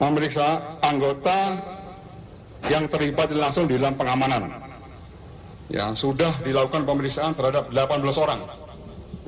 memeriksa 0.00 0.78
anggota 0.80 1.60
yang 2.66 2.88
terlibat 2.90 3.30
langsung 3.34 3.68
di 3.68 3.76
dalam 3.76 3.94
pengamanan. 3.94 4.67
Ya, 5.68 5.92
sudah 5.92 6.32
dilakukan 6.40 6.88
pemeriksaan 6.88 7.36
terhadap 7.36 7.68
18 7.68 8.24
orang 8.24 8.40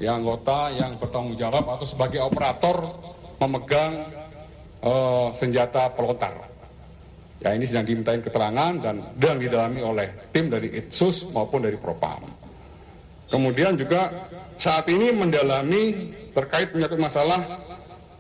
yang 0.01 0.25
anggota 0.25 0.73
yang 0.73 0.97
bertanggung 0.97 1.37
jawab 1.37 1.69
atau 1.69 1.85
sebagai 1.85 2.25
operator 2.25 2.81
memegang 3.37 4.09
uh, 4.81 5.29
senjata 5.37 5.93
pelontar. 5.93 6.33
Ya 7.41 7.53
ini 7.57 7.65
sedang 7.69 7.85
dimintain 7.85 8.25
keterangan 8.25 8.73
dan 8.81 9.01
sedang 9.17 9.39
didalami 9.41 9.81
oleh 9.85 10.09
tim 10.33 10.49
dari 10.49 10.73
Itsus 10.77 11.29
maupun 11.33 11.65
dari 11.65 11.77
Propam. 11.77 12.25
Kemudian 13.29 13.77
juga 13.77 14.09
saat 14.57 14.89
ini 14.89 15.13
mendalami 15.13 16.13
terkait 16.33 16.73
menyangkut 16.73 17.01
masalah 17.01 17.41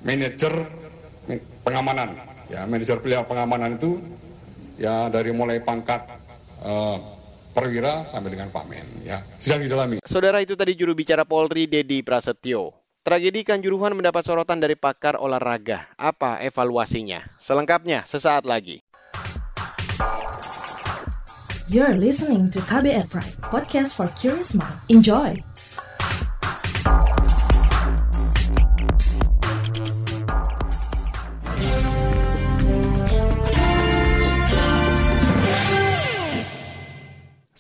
manajer 0.05 0.53
pengamanan. 1.65 2.17
Ya, 2.49 2.65
manajer 2.69 3.01
pengamanan 3.01 3.77
itu 3.77 4.01
ya 4.81 5.13
dari 5.13 5.33
mulai 5.33 5.61
pangkat 5.61 6.01
uh, 6.65 7.20
perwira 7.51 8.07
sampai 8.07 8.31
dengan 8.35 8.49
pamen 8.49 8.85
ya 9.03 9.23
sedang 9.37 9.67
didalami. 9.67 9.99
Saudara 10.07 10.39
itu 10.43 10.55
tadi 10.55 10.79
juru 10.79 10.95
bicara 10.95 11.27
Polri 11.27 11.67
Dedi 11.67 12.01
Prasetyo. 12.01 12.77
Tragedi 13.01 13.49
Kanjuruhan 13.49 13.97
mendapat 13.97 14.29
sorotan 14.29 14.61
dari 14.61 14.77
pakar 14.77 15.17
olahraga. 15.17 15.89
Apa 15.97 16.45
evaluasinya? 16.45 17.25
Selengkapnya 17.41 18.05
sesaat 18.05 18.45
lagi. 18.45 18.85
You're 21.71 21.97
listening 21.97 22.51
to 22.51 22.59
KBR 22.61 23.09
Pride, 23.09 23.39
podcast 23.47 23.95
for 23.95 24.11
curious 24.19 24.59
mind. 24.59 24.75
Enjoy! 24.91 25.50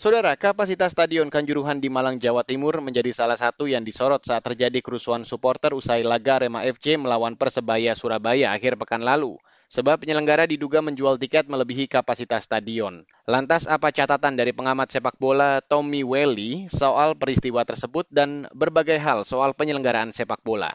Saudara, 0.01 0.33
kapasitas 0.33 0.97
Stadion 0.97 1.29
Kanjuruhan 1.29 1.77
di 1.77 1.93
Malang, 1.93 2.17
Jawa 2.17 2.41
Timur 2.41 2.73
menjadi 2.81 3.13
salah 3.13 3.37
satu 3.37 3.69
yang 3.69 3.85
disorot 3.85 4.25
saat 4.25 4.41
terjadi 4.41 4.81
kerusuhan 4.81 5.29
supporter 5.29 5.77
usai 5.77 6.01
laga 6.01 6.41
Rema 6.41 6.65
FC 6.65 6.97
melawan 6.97 7.37
Persebaya 7.37 7.93
Surabaya 7.93 8.49
akhir 8.49 8.81
pekan 8.81 9.05
lalu 9.05 9.37
sebab 9.69 10.01
penyelenggara 10.01 10.49
diduga 10.49 10.81
menjual 10.81 11.21
tiket 11.21 11.53
melebihi 11.53 11.85
kapasitas 11.85 12.49
stadion. 12.49 13.05
Lantas 13.29 13.69
apa 13.69 13.93
catatan 13.93 14.41
dari 14.41 14.57
pengamat 14.57 14.89
sepak 14.89 15.21
bola 15.21 15.61
Tommy 15.61 16.01
Welly 16.01 16.73
soal 16.73 17.13
peristiwa 17.13 17.61
tersebut 17.69 18.09
dan 18.09 18.49
berbagai 18.57 18.97
hal 18.97 19.29
soal 19.29 19.53
penyelenggaraan 19.53 20.17
sepak 20.17 20.41
bola? 20.41 20.73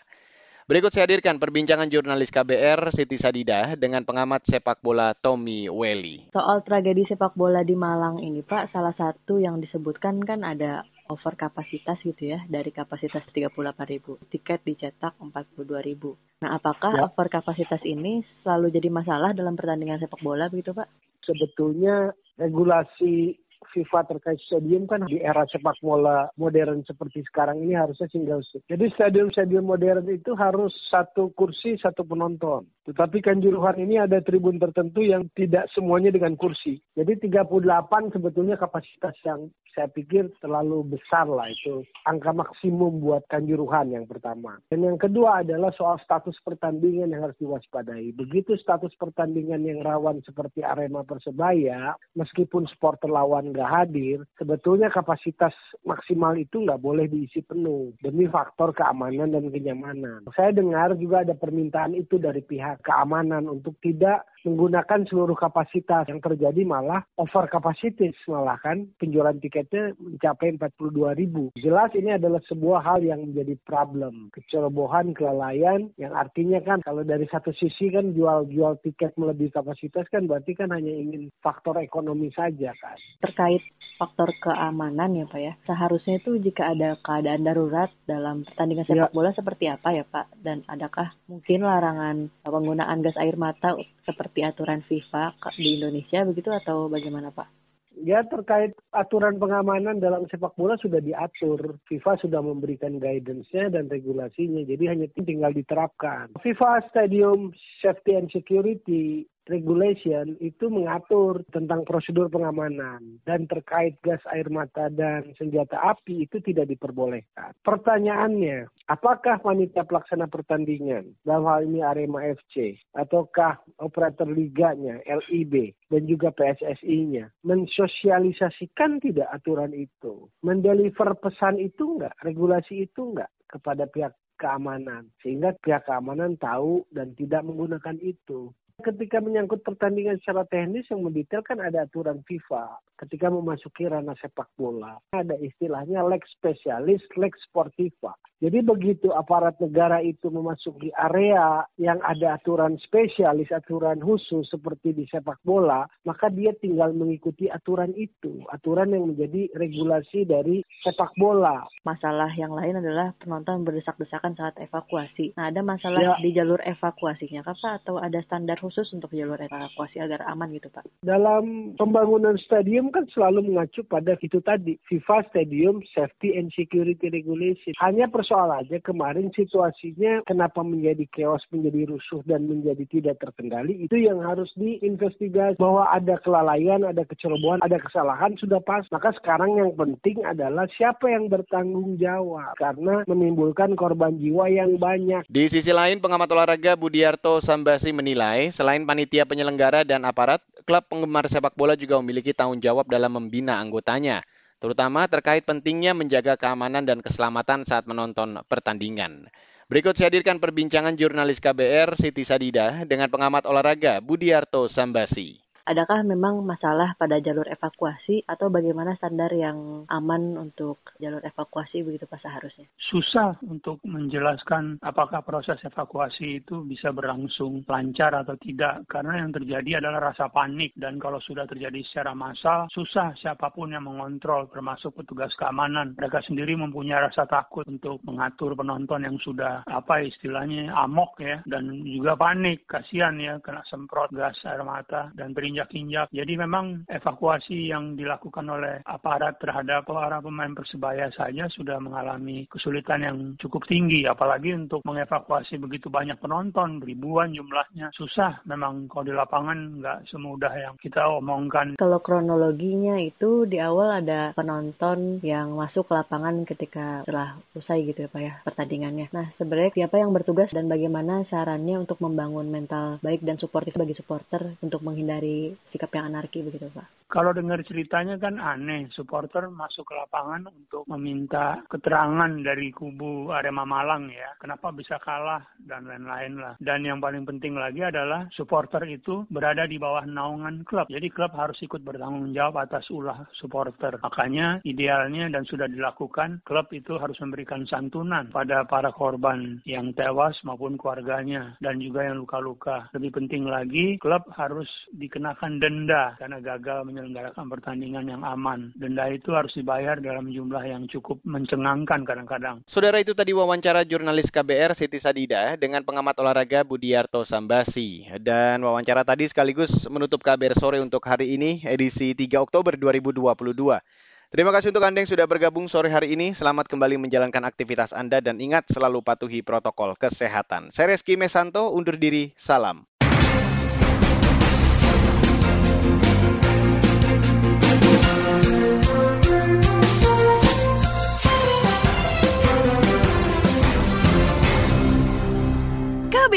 Berikut 0.65 0.89
saya 0.89 1.05
hadirkan 1.05 1.37
perbincangan 1.37 1.93
jurnalis 1.93 2.33
KBR 2.33 2.89
Siti 2.89 3.21
Sadida 3.21 3.77
dengan 3.77 4.01
pengamat 4.01 4.49
sepak 4.49 4.81
bola 4.81 5.13
Tommy 5.13 5.69
Welly. 5.69 6.33
Soal 6.33 6.65
tragedi 6.65 7.05
sepak 7.05 7.37
bola 7.37 7.61
di 7.61 7.77
Malang 7.77 8.17
ini 8.17 8.41
Pak, 8.41 8.73
salah 8.73 8.97
satu 8.97 9.37
yang 9.37 9.61
disebutkan 9.61 10.25
kan 10.25 10.41
ada 10.41 10.81
over 11.05 11.37
kapasitas 11.37 12.01
gitu 12.01 12.33
ya 12.33 12.41
dari 12.49 12.73
kapasitas 12.73 13.21
38 13.29 13.53
ribu 13.93 14.17
tiket 14.33 14.65
dicetak 14.65 15.13
42 15.21 15.69
ribu. 15.85 16.17
Nah 16.41 16.57
apakah 16.57 16.97
ya. 16.97 17.13
over 17.13 17.29
kapasitas 17.29 17.85
ini 17.85 18.25
selalu 18.41 18.73
jadi 18.73 18.89
masalah 18.89 19.37
dalam 19.37 19.53
pertandingan 19.53 20.01
sepak 20.01 20.25
bola 20.25 20.49
begitu 20.49 20.73
Pak? 20.73 20.89
Sebetulnya 21.29 22.09
regulasi 22.41 23.37
FIFA 23.73 24.05
terkait 24.11 24.39
stadium 24.45 24.85
kan 24.85 25.07
di 25.07 25.23
era 25.23 25.47
sepak 25.49 25.79
bola 25.81 26.29
modern 26.37 26.85
seperti 26.85 27.25
sekarang 27.31 27.63
ini 27.63 27.73
harusnya 27.73 28.05
single 28.11 28.43
seat. 28.45 28.61
Jadi 28.69 28.91
stadium-stadium 28.93 29.65
modern 29.65 30.05
itu 30.11 30.35
harus 30.37 30.73
satu 30.91 31.31
kursi 31.33 31.79
satu 31.81 32.05
penonton. 32.05 32.67
Tetapi 32.85 33.25
Kanjuruhan 33.25 33.81
ini 33.81 33.97
ada 33.97 34.21
tribun 34.21 34.61
tertentu 34.61 35.01
yang 35.01 35.25
tidak 35.33 35.65
semuanya 35.73 36.13
dengan 36.13 36.37
kursi. 36.37 36.77
Jadi 36.93 37.17
38 37.17 38.13
sebetulnya 38.13 38.61
kapasitas 38.61 39.17
yang 39.25 39.49
saya 39.73 39.89
pikir 39.89 40.29
terlalu 40.39 40.85
besar 40.95 41.25
lah 41.25 41.49
itu 41.49 41.81
angka 42.05 42.31
maksimum 42.31 43.01
buat 43.01 43.25
Kanjuruhan 43.25 43.89
yang 43.89 44.05
pertama. 44.05 44.61
Dan 44.69 44.85
yang 44.85 45.01
kedua 45.01 45.41
adalah 45.41 45.73
soal 45.73 45.97
status 46.03 46.37
pertandingan 46.45 47.09
yang 47.09 47.25
harus 47.25 47.37
diwaspadai. 47.41 48.13
Begitu 48.13 48.53
status 48.61 48.93
pertandingan 48.99 49.65
yang 49.65 49.81
rawan 49.81 50.21
seperti 50.21 50.61
Arema 50.61 51.01
Persebaya, 51.01 51.97
meskipun 52.13 52.69
supporter 52.69 53.09
lawan 53.09 53.54
nggak 53.55 53.71
hadir, 53.71 54.27
sebetulnya 54.35 54.91
kapasitas 54.91 55.55
maksimal 55.87 56.35
itu 56.35 56.61
nggak 56.61 56.83
boleh 56.83 57.07
diisi 57.07 57.39
penuh 57.41 57.95
demi 58.03 58.27
faktor 58.27 58.75
keamanan 58.75 59.31
dan 59.31 59.47
kenyamanan. 59.47 60.27
Saya 60.35 60.51
dengar 60.51 60.93
juga 60.99 61.23
ada 61.23 61.33
permintaan 61.33 61.95
itu 61.95 62.19
dari 62.19 62.43
pihak 62.43 62.83
keamanan 62.83 63.47
untuk 63.47 63.79
tidak 63.79 64.27
menggunakan 64.45 65.09
seluruh 65.09 65.35
kapasitas 65.35 66.05
yang 66.07 66.21
terjadi 66.21 66.61
malah 66.63 67.01
over 67.17 67.49
kapasitas 67.49 68.13
malah 68.29 68.61
kan 68.61 68.85
penjualan 69.01 69.35
tiketnya 69.41 69.97
mencapai 69.97 70.55
42 70.61 71.19
ribu. 71.19 71.49
Jelas 71.57 71.89
ini 71.97 72.13
adalah 72.13 72.39
sebuah 72.45 72.85
hal 72.85 73.01
yang 73.01 73.25
menjadi 73.25 73.57
problem. 73.65 74.29
Kecerobohan, 74.31 75.17
kelalaian 75.17 75.89
yang 75.97 76.13
artinya 76.13 76.61
kan 76.61 76.85
kalau 76.85 77.01
dari 77.01 77.25
satu 77.25 77.49
sisi 77.57 77.89
kan 77.89 78.13
jual-jual 78.13 78.77
tiket 78.85 79.17
melebihi 79.17 79.51
kapasitas 79.51 80.05
kan 80.13 80.29
berarti 80.29 80.53
kan 80.53 80.69
hanya 80.69 80.93
ingin 80.93 81.33
faktor 81.41 81.81
ekonomi 81.81 82.29
saja 82.31 82.71
kan. 82.77 82.97
Terkait 83.25 83.65
faktor 83.95 84.31
keamanan 84.43 85.15
ya 85.15 85.25
Pak 85.25 85.41
ya. 85.41 85.53
Seharusnya 85.63 86.19
itu 86.19 86.35
jika 86.43 86.75
ada 86.75 86.99
keadaan 86.99 87.47
darurat 87.47 87.89
dalam 88.03 88.43
pertandingan 88.43 88.85
sepak 88.85 89.11
ya. 89.11 89.15
bola 89.15 89.31
seperti 89.31 89.65
apa 89.71 89.89
ya 89.95 90.03
Pak? 90.03 90.25
Dan 90.43 90.67
adakah 90.67 91.15
mungkin 91.31 91.63
larangan 91.63 92.17
penggunaan 92.43 92.99
gas 93.01 93.15
air 93.17 93.39
mata 93.39 93.79
seperti 94.03 94.34
mengikuti 94.35 94.43
aturan 94.43 94.83
FIFA 94.83 95.25
di 95.55 95.79
Indonesia 95.79 96.19
begitu 96.27 96.49
atau 96.51 96.91
bagaimana 96.91 97.31
Pak? 97.31 97.47
Ya 97.95 98.27
terkait 98.27 98.75
aturan 98.91 99.39
pengamanan 99.39 100.03
dalam 100.03 100.27
sepak 100.27 100.51
bola 100.59 100.75
sudah 100.75 100.99
diatur. 100.99 101.79
FIFA 101.87 102.19
sudah 102.19 102.43
memberikan 102.43 102.99
guidance-nya 102.99 103.71
dan 103.71 103.87
regulasinya. 103.87 104.67
Jadi 104.67 104.83
hanya 104.91 105.07
tinggal 105.15 105.55
diterapkan. 105.55 106.35
FIFA 106.43 106.83
Stadium 106.91 107.55
Safety 107.79 108.19
and 108.19 108.27
Security 108.35 109.23
regulation 109.45 110.37
itu 110.41 110.67
mengatur 110.67 111.45
tentang 111.53 111.85
prosedur 111.85 112.27
pengamanan 112.29 113.21
dan 113.23 113.45
terkait 113.45 113.97
gas 114.01 114.21
air 114.33 114.49
mata 114.49 114.89
dan 114.89 115.31
senjata 115.37 115.77
api 115.81 116.25
itu 116.25 116.41
tidak 116.41 116.69
diperbolehkan. 116.69 117.53
Pertanyaannya, 117.61 118.69
apakah 118.89 119.41
panitia 119.41 119.85
pelaksana 119.85 120.25
pertandingan 120.29 121.13
dalam 121.21 121.45
hal 121.45 121.61
ini 121.65 121.85
Arema 121.85 122.25
FC 122.25 122.77
ataukah 122.97 123.61
operator 123.81 124.27
liganya 124.29 125.01
LIB 125.05 125.73
dan 125.89 126.09
juga 126.09 126.33
PSSI-nya 126.33 127.29
mensosialisasikan 127.45 128.99
tidak 128.99 129.29
aturan 129.31 129.71
itu, 129.71 130.27
mendeliver 130.41 131.13
pesan 131.21 131.61
itu 131.61 131.97
enggak, 131.97 132.13
regulasi 132.25 132.89
itu 132.89 133.13
enggak 133.13 133.29
kepada 133.45 133.85
pihak 133.85 134.13
keamanan 134.35 135.07
sehingga 135.23 135.55
pihak 135.63 135.87
keamanan 135.87 136.35
tahu 136.35 136.83
dan 136.91 137.15
tidak 137.15 137.41
menggunakan 137.47 137.95
itu. 138.03 138.51
Ketika 138.75 139.23
menyangkut 139.23 139.63
pertandingan 139.63 140.19
secara 140.19 140.43
teknis 140.51 140.83
yang 140.91 140.99
mendetail 140.99 141.39
kan 141.47 141.63
ada 141.63 141.87
aturan 141.87 142.19
FIFA. 142.27 142.75
Ketika 142.99 143.31
memasuki 143.31 143.87
ranah 143.87 144.15
sepak 144.19 144.51
bola, 144.59 144.99
ada 145.15 145.35
istilahnya 145.39 146.03
leg 146.03 146.23
spesialis, 146.27 146.99
leg 147.15 147.31
sportiva. 147.39 148.15
Jadi 148.43 148.59
begitu 148.59 149.15
aparat 149.15 149.55
negara 149.63 150.03
itu 150.03 150.27
memasuki 150.27 150.91
area 150.91 151.63
yang 151.79 152.03
ada 152.03 152.35
aturan 152.35 152.75
spesialis, 152.83 153.47
aturan 153.55 154.03
khusus 154.03 154.43
seperti 154.51 154.91
di 154.91 155.07
sepak 155.07 155.39
bola, 155.47 155.87
maka 156.03 156.27
dia 156.27 156.51
tinggal 156.59 156.91
mengikuti 156.91 157.47
aturan 157.47 157.95
itu, 157.95 158.43
aturan 158.51 158.91
yang 158.91 159.07
menjadi 159.07 159.47
regulasi 159.55 160.27
dari 160.27 160.59
sepak 160.83 161.15
bola. 161.15 161.63
Masalah 161.87 162.31
yang 162.35 162.51
lain 162.51 162.83
adalah 162.83 163.15
penonton 163.23 163.63
berdesak-desakan 163.63 164.35
saat 164.35 164.59
evakuasi. 164.59 165.31
Nah, 165.39 165.47
ada 165.47 165.63
masalah 165.63 165.99
ya. 166.03 166.15
di 166.19 166.35
jalur 166.35 166.59
evakuasinya, 166.63 167.39
Pak, 167.39 167.87
atau 167.87 168.03
ada 168.03 168.19
standar 168.27 168.59
khusus 168.65 168.89
untuk 168.97 169.13
jalur 169.13 169.37
evakuasi 169.37 170.01
agar 170.01 170.25
aman 170.25 170.49
gitu 170.57 170.73
Pak? 170.73 170.89
Dalam 171.05 171.77
pembangunan 171.77 172.33
stadium 172.41 172.89
kan 172.89 173.05
selalu 173.13 173.53
mengacu 173.53 173.85
pada 173.85 174.17
itu 174.17 174.41
tadi, 174.41 174.81
FIFA 174.89 175.29
Stadium 175.29 175.85
Safety 175.93 176.33
and 176.33 176.49
Security 176.57 177.13
Regulation. 177.13 177.77
Hanya 177.77 178.09
persoalannya 178.09 178.81
kemarin 178.81 179.29
situasinya 179.37 180.25
kenapa 180.25 180.65
menjadi 180.65 181.05
chaos, 181.13 181.45
menjadi 181.53 181.93
rusuh 181.93 182.25
dan 182.25 182.49
menjadi 182.49 182.81
tidak 182.89 183.21
terkendali, 183.21 183.85
itu 183.85 184.01
yang 184.01 184.25
harus 184.25 184.49
diinvestigasi 184.57 185.61
bahwa 185.61 185.85
ada 185.93 186.17
kelalaian, 186.25 186.81
ada 186.81 187.05
kecerobohan, 187.05 187.61
ada 187.61 187.77
kesalahan 187.77 188.33
sudah 188.41 188.57
pas. 188.63 188.81
Maka 188.89 189.13
sekarang 189.21 189.61
yang 189.61 189.71
penting 189.77 190.25
adalah 190.25 190.65
siapa 190.73 191.11
yang 191.11 191.29
bertanggung 191.29 192.01
jawab 192.01 192.57
karena 192.57 193.05
menimbulkan 193.05 193.77
korban 193.77 194.17
jiwa 194.17 194.49
yang 194.49 194.81
banyak. 194.81 195.27
Di 195.29 195.51
sisi 195.51 195.69
lain, 195.69 196.01
pengamat 196.01 196.31
olahraga 196.31 196.73
Budiarto 196.79 197.37
Sambasi 197.43 197.91
menilai 197.91 198.49
Selain 198.55 198.87
panitia 198.87 199.27
penyelenggara 199.27 199.83
dan 199.83 200.07
aparat, 200.07 200.39
klub 200.63 200.87
penggemar 200.87 201.27
sepak 201.27 201.59
bola 201.59 201.75
juga 201.75 201.99
memiliki 201.99 202.31
tanggung 202.31 202.63
jawab 202.63 202.87
dalam 202.87 203.11
membina 203.11 203.59
anggotanya, 203.59 204.23
terutama 204.63 205.03
terkait 205.11 205.43
pentingnya 205.43 205.91
menjaga 205.91 206.39
keamanan 206.39 206.87
dan 206.87 207.03
keselamatan 207.03 207.67
saat 207.67 207.83
menonton 207.83 208.39
pertandingan. 208.47 209.27
Berikut 209.67 209.99
saya 209.99 210.07
hadirkan 210.07 210.39
perbincangan 210.39 210.95
jurnalis 210.95 211.43
KBR 211.43 211.99
Siti 211.99 212.23
Sadida 212.23 212.87
dengan 212.87 213.11
pengamat 213.11 213.43
olahraga 213.43 213.99
Budiarto 213.99 214.71
Sambasi 214.71 215.44
adakah 215.65 216.05
memang 216.05 216.45
masalah 216.45 216.93
pada 216.95 217.17
jalur 217.19 217.45
evakuasi 217.49 218.23
atau 218.29 218.47
bagaimana 218.53 218.93
standar 218.97 219.33
yang 219.33 219.83
aman 219.89 220.37
untuk 220.37 220.81
jalur 221.01 221.21
evakuasi 221.25 221.81
begitu 221.81 222.05
Pak 222.05 222.21
seharusnya? 222.21 222.69
Susah 222.89 223.37
untuk 223.45 223.81
menjelaskan 223.83 224.79
apakah 224.85 225.25
proses 225.25 225.57
evakuasi 225.65 226.45
itu 226.45 226.61
bisa 226.63 226.93
berlangsung 226.93 227.65
lancar 227.65 228.13
atau 228.13 228.37
tidak 228.37 228.85
karena 228.87 229.25
yang 229.25 229.33
terjadi 229.33 229.81
adalah 229.83 230.13
rasa 230.13 230.29
panik. 230.29 230.71
Dan 230.77 231.01
kalau 231.01 231.17
sudah 231.19 231.49
terjadi 231.49 231.81
secara 231.89 232.13
massal 232.13 232.69
susah 232.71 233.17
siapa 233.17 233.49
pun 233.49 233.73
yang 233.73 233.89
mengontrol 233.89 234.47
termasuk 234.53 234.93
petugas 234.95 235.33
keamanan. 235.35 235.97
Mereka 235.97 236.21
sendiri 236.29 236.53
mempunyai 236.53 237.09
rasa 237.09 237.25
takut 237.25 237.65
untuk 237.65 237.99
mengatur 238.05 238.53
penonton 238.53 239.03
yang 239.03 239.17
sudah 239.25 239.65
apa 239.65 240.05
istilahnya 240.05 240.71
amok 240.77 241.17
ya. 241.19 241.41
Dan 241.49 241.81
juga 241.83 242.13
panik 242.13 242.69
kasihan 242.69 243.17
ya 243.17 243.41
kena 243.41 243.65
semprot 243.67 244.13
gas 244.13 244.37
air 244.45 244.61
mata 244.61 245.09
dan 245.17 245.33
berinjak 245.33 245.54
injak-injak. 245.55 246.11
Jadi 246.11 246.33
memang 246.35 246.83
evakuasi 246.91 247.71
yang 247.71 247.95
dilakukan 247.95 248.43
oleh 248.43 248.83
aparat 248.83 249.39
terhadap 249.39 249.87
para 249.87 250.19
pemain 250.19 250.51
Persebaya 250.51 251.07
saja 251.15 251.47
sudah 251.55 251.79
mengalami 251.79 252.43
kesulitan 252.51 253.07
yang 253.07 253.17
cukup 253.39 253.63
tinggi. 253.63 254.03
Apalagi 254.03 254.51
untuk 254.51 254.83
mengevakuasi 254.83 255.55
begitu 255.55 255.87
banyak 255.87 256.19
penonton, 256.19 256.83
ribuan 256.83 257.31
jumlahnya. 257.31 257.95
Susah 257.95 258.43
memang 258.43 258.91
kalau 258.91 259.07
di 259.07 259.13
lapangan 259.15 259.79
nggak 259.79 260.11
semudah 260.11 260.51
yang 260.57 260.75
kita 260.81 260.99
omongkan. 261.21 261.79
Kalau 261.79 262.03
kronologinya 262.03 262.99
itu 262.99 263.45
di 263.45 263.61
awal 263.61 264.03
ada 264.03 264.35
penonton 264.35 265.21
yang 265.21 265.53
masuk 265.55 265.87
ke 265.87 265.93
lapangan 265.93 266.43
ketika 266.49 267.05
setelah 267.05 267.37
usai 267.53 267.85
gitu 267.85 268.07
ya 268.07 268.09
Pak 268.09 268.21
ya 268.21 268.33
pertandingannya. 268.41 269.07
Nah 269.13 269.31
sebenarnya 269.37 269.71
siapa 269.75 270.01
yang 270.01 270.11
bertugas 270.11 270.49
dan 270.49 270.65
bagaimana 270.65 271.23
sarannya 271.29 271.85
untuk 271.85 272.01
membangun 272.01 272.49
mental 272.49 272.97
baik 273.05 273.21
dan 273.21 273.37
suportif 273.37 273.77
bagi 273.77 273.93
supporter 273.93 274.57
untuk 274.65 274.81
menghindari 274.81 275.44
sikap 275.69 275.93
yang 275.93 276.09
anarki 276.09 276.41
begitu 276.41 276.71
Pak? 276.73 277.05
Kalau 277.05 277.31
dengar 277.37 277.61
ceritanya 277.61 278.17
kan 278.17 278.41
aneh, 278.41 278.89
supporter 278.89 279.45
masuk 279.53 279.85
ke 279.85 279.93
lapangan 279.93 280.49
untuk 280.49 280.89
meminta 280.89 281.61
keterangan 281.69 282.33
dari 282.41 282.73
kubu 282.73 283.29
Arema 283.29 283.61
Malang 283.61 284.09
ya, 284.09 284.33
kenapa 284.41 284.73
bisa 284.73 284.97
kalah 284.97 285.45
dan 285.61 285.85
lain-lain 285.85 286.41
lah. 286.41 286.53
Dan 286.57 286.81
yang 286.81 286.97
paling 286.97 287.21
penting 287.23 287.53
lagi 287.53 287.85
adalah 287.85 288.25
supporter 288.33 288.81
itu 288.89 289.21
berada 289.29 289.69
di 289.69 289.77
bawah 289.77 290.01
naungan 290.09 290.65
klub. 290.65 290.89
Jadi 290.89 291.13
klub 291.13 291.29
harus 291.37 291.55
ikut 291.61 291.85
bertanggung 291.85 292.33
jawab 292.33 292.65
atas 292.65 292.89
ulah 292.89 293.29
supporter. 293.37 294.01
Makanya 294.01 294.65
idealnya 294.65 295.29
dan 295.29 295.45
sudah 295.45 295.69
dilakukan, 295.69 296.41
klub 296.41 296.67
itu 296.73 296.97
harus 296.97 297.15
memberikan 297.21 297.69
santunan 297.69 298.33
pada 298.33 298.65
para 298.65 298.89
korban 298.89 299.61
yang 299.69 299.93
tewas 299.93 300.33
maupun 300.41 300.73
keluarganya 300.75 301.53
dan 301.61 301.77
juga 301.77 302.01
yang 302.01 302.17
luka-luka. 302.17 302.89
Lebih 302.97 303.13
penting 303.23 303.45
lagi, 303.45 304.01
klub 304.01 304.25
harus 304.33 304.67
dikenakan 304.89 305.34
dikenakan 305.35 305.59
denda 305.59 306.15
karena 306.15 306.39
gagal 306.39 306.87
menyelenggarakan 306.87 307.45
pertandingan 307.51 308.07
yang 308.07 308.23
aman. 308.23 308.71
Denda 308.79 309.11
itu 309.11 309.35
harus 309.35 309.51
dibayar 309.51 309.99
dalam 309.99 310.31
jumlah 310.31 310.63
yang 310.63 310.87
cukup 310.87 311.19
mencengangkan 311.27 312.07
kadang-kadang. 312.07 312.63
Saudara 312.63 313.03
itu 313.03 313.11
tadi 313.11 313.35
wawancara 313.35 313.83
jurnalis 313.83 314.31
KBR 314.31 314.71
Siti 314.71 314.95
Sadida 314.95 315.59
dengan 315.59 315.83
pengamat 315.83 316.15
olahraga 316.23 316.63
Budiarto 316.63 317.27
Sambasi. 317.27 318.07
Dan 318.23 318.63
wawancara 318.63 319.03
tadi 319.03 319.27
sekaligus 319.27 319.83
menutup 319.91 320.23
KBR 320.23 320.55
sore 320.55 320.79
untuk 320.79 321.03
hari 321.03 321.35
ini 321.35 321.59
edisi 321.67 322.15
3 322.15 322.39
Oktober 322.39 322.79
2022. 322.79 323.83
Terima 324.31 324.51
kasih 324.51 324.73
untuk 324.73 324.83
Anda 324.83 325.05
yang 325.05 325.11
sudah 325.11 325.27
bergabung 325.29 325.67
sore 325.67 325.91
hari 325.91 326.15
ini. 326.15 326.31
Selamat 326.31 326.65
kembali 326.71 326.97
menjalankan 326.97 327.43
aktivitas 327.45 327.91
Anda 327.91 328.19
dan 328.19 328.39
ingat 328.41 328.67
selalu 328.71 329.03
patuhi 329.03 329.45
protokol 329.45 329.95
kesehatan. 329.99 330.73
Saya 330.73 330.95
Reski 330.95 331.15
Mesanto, 331.15 331.71
undur 331.71 331.95
diri, 331.95 332.33
salam. 332.35 332.83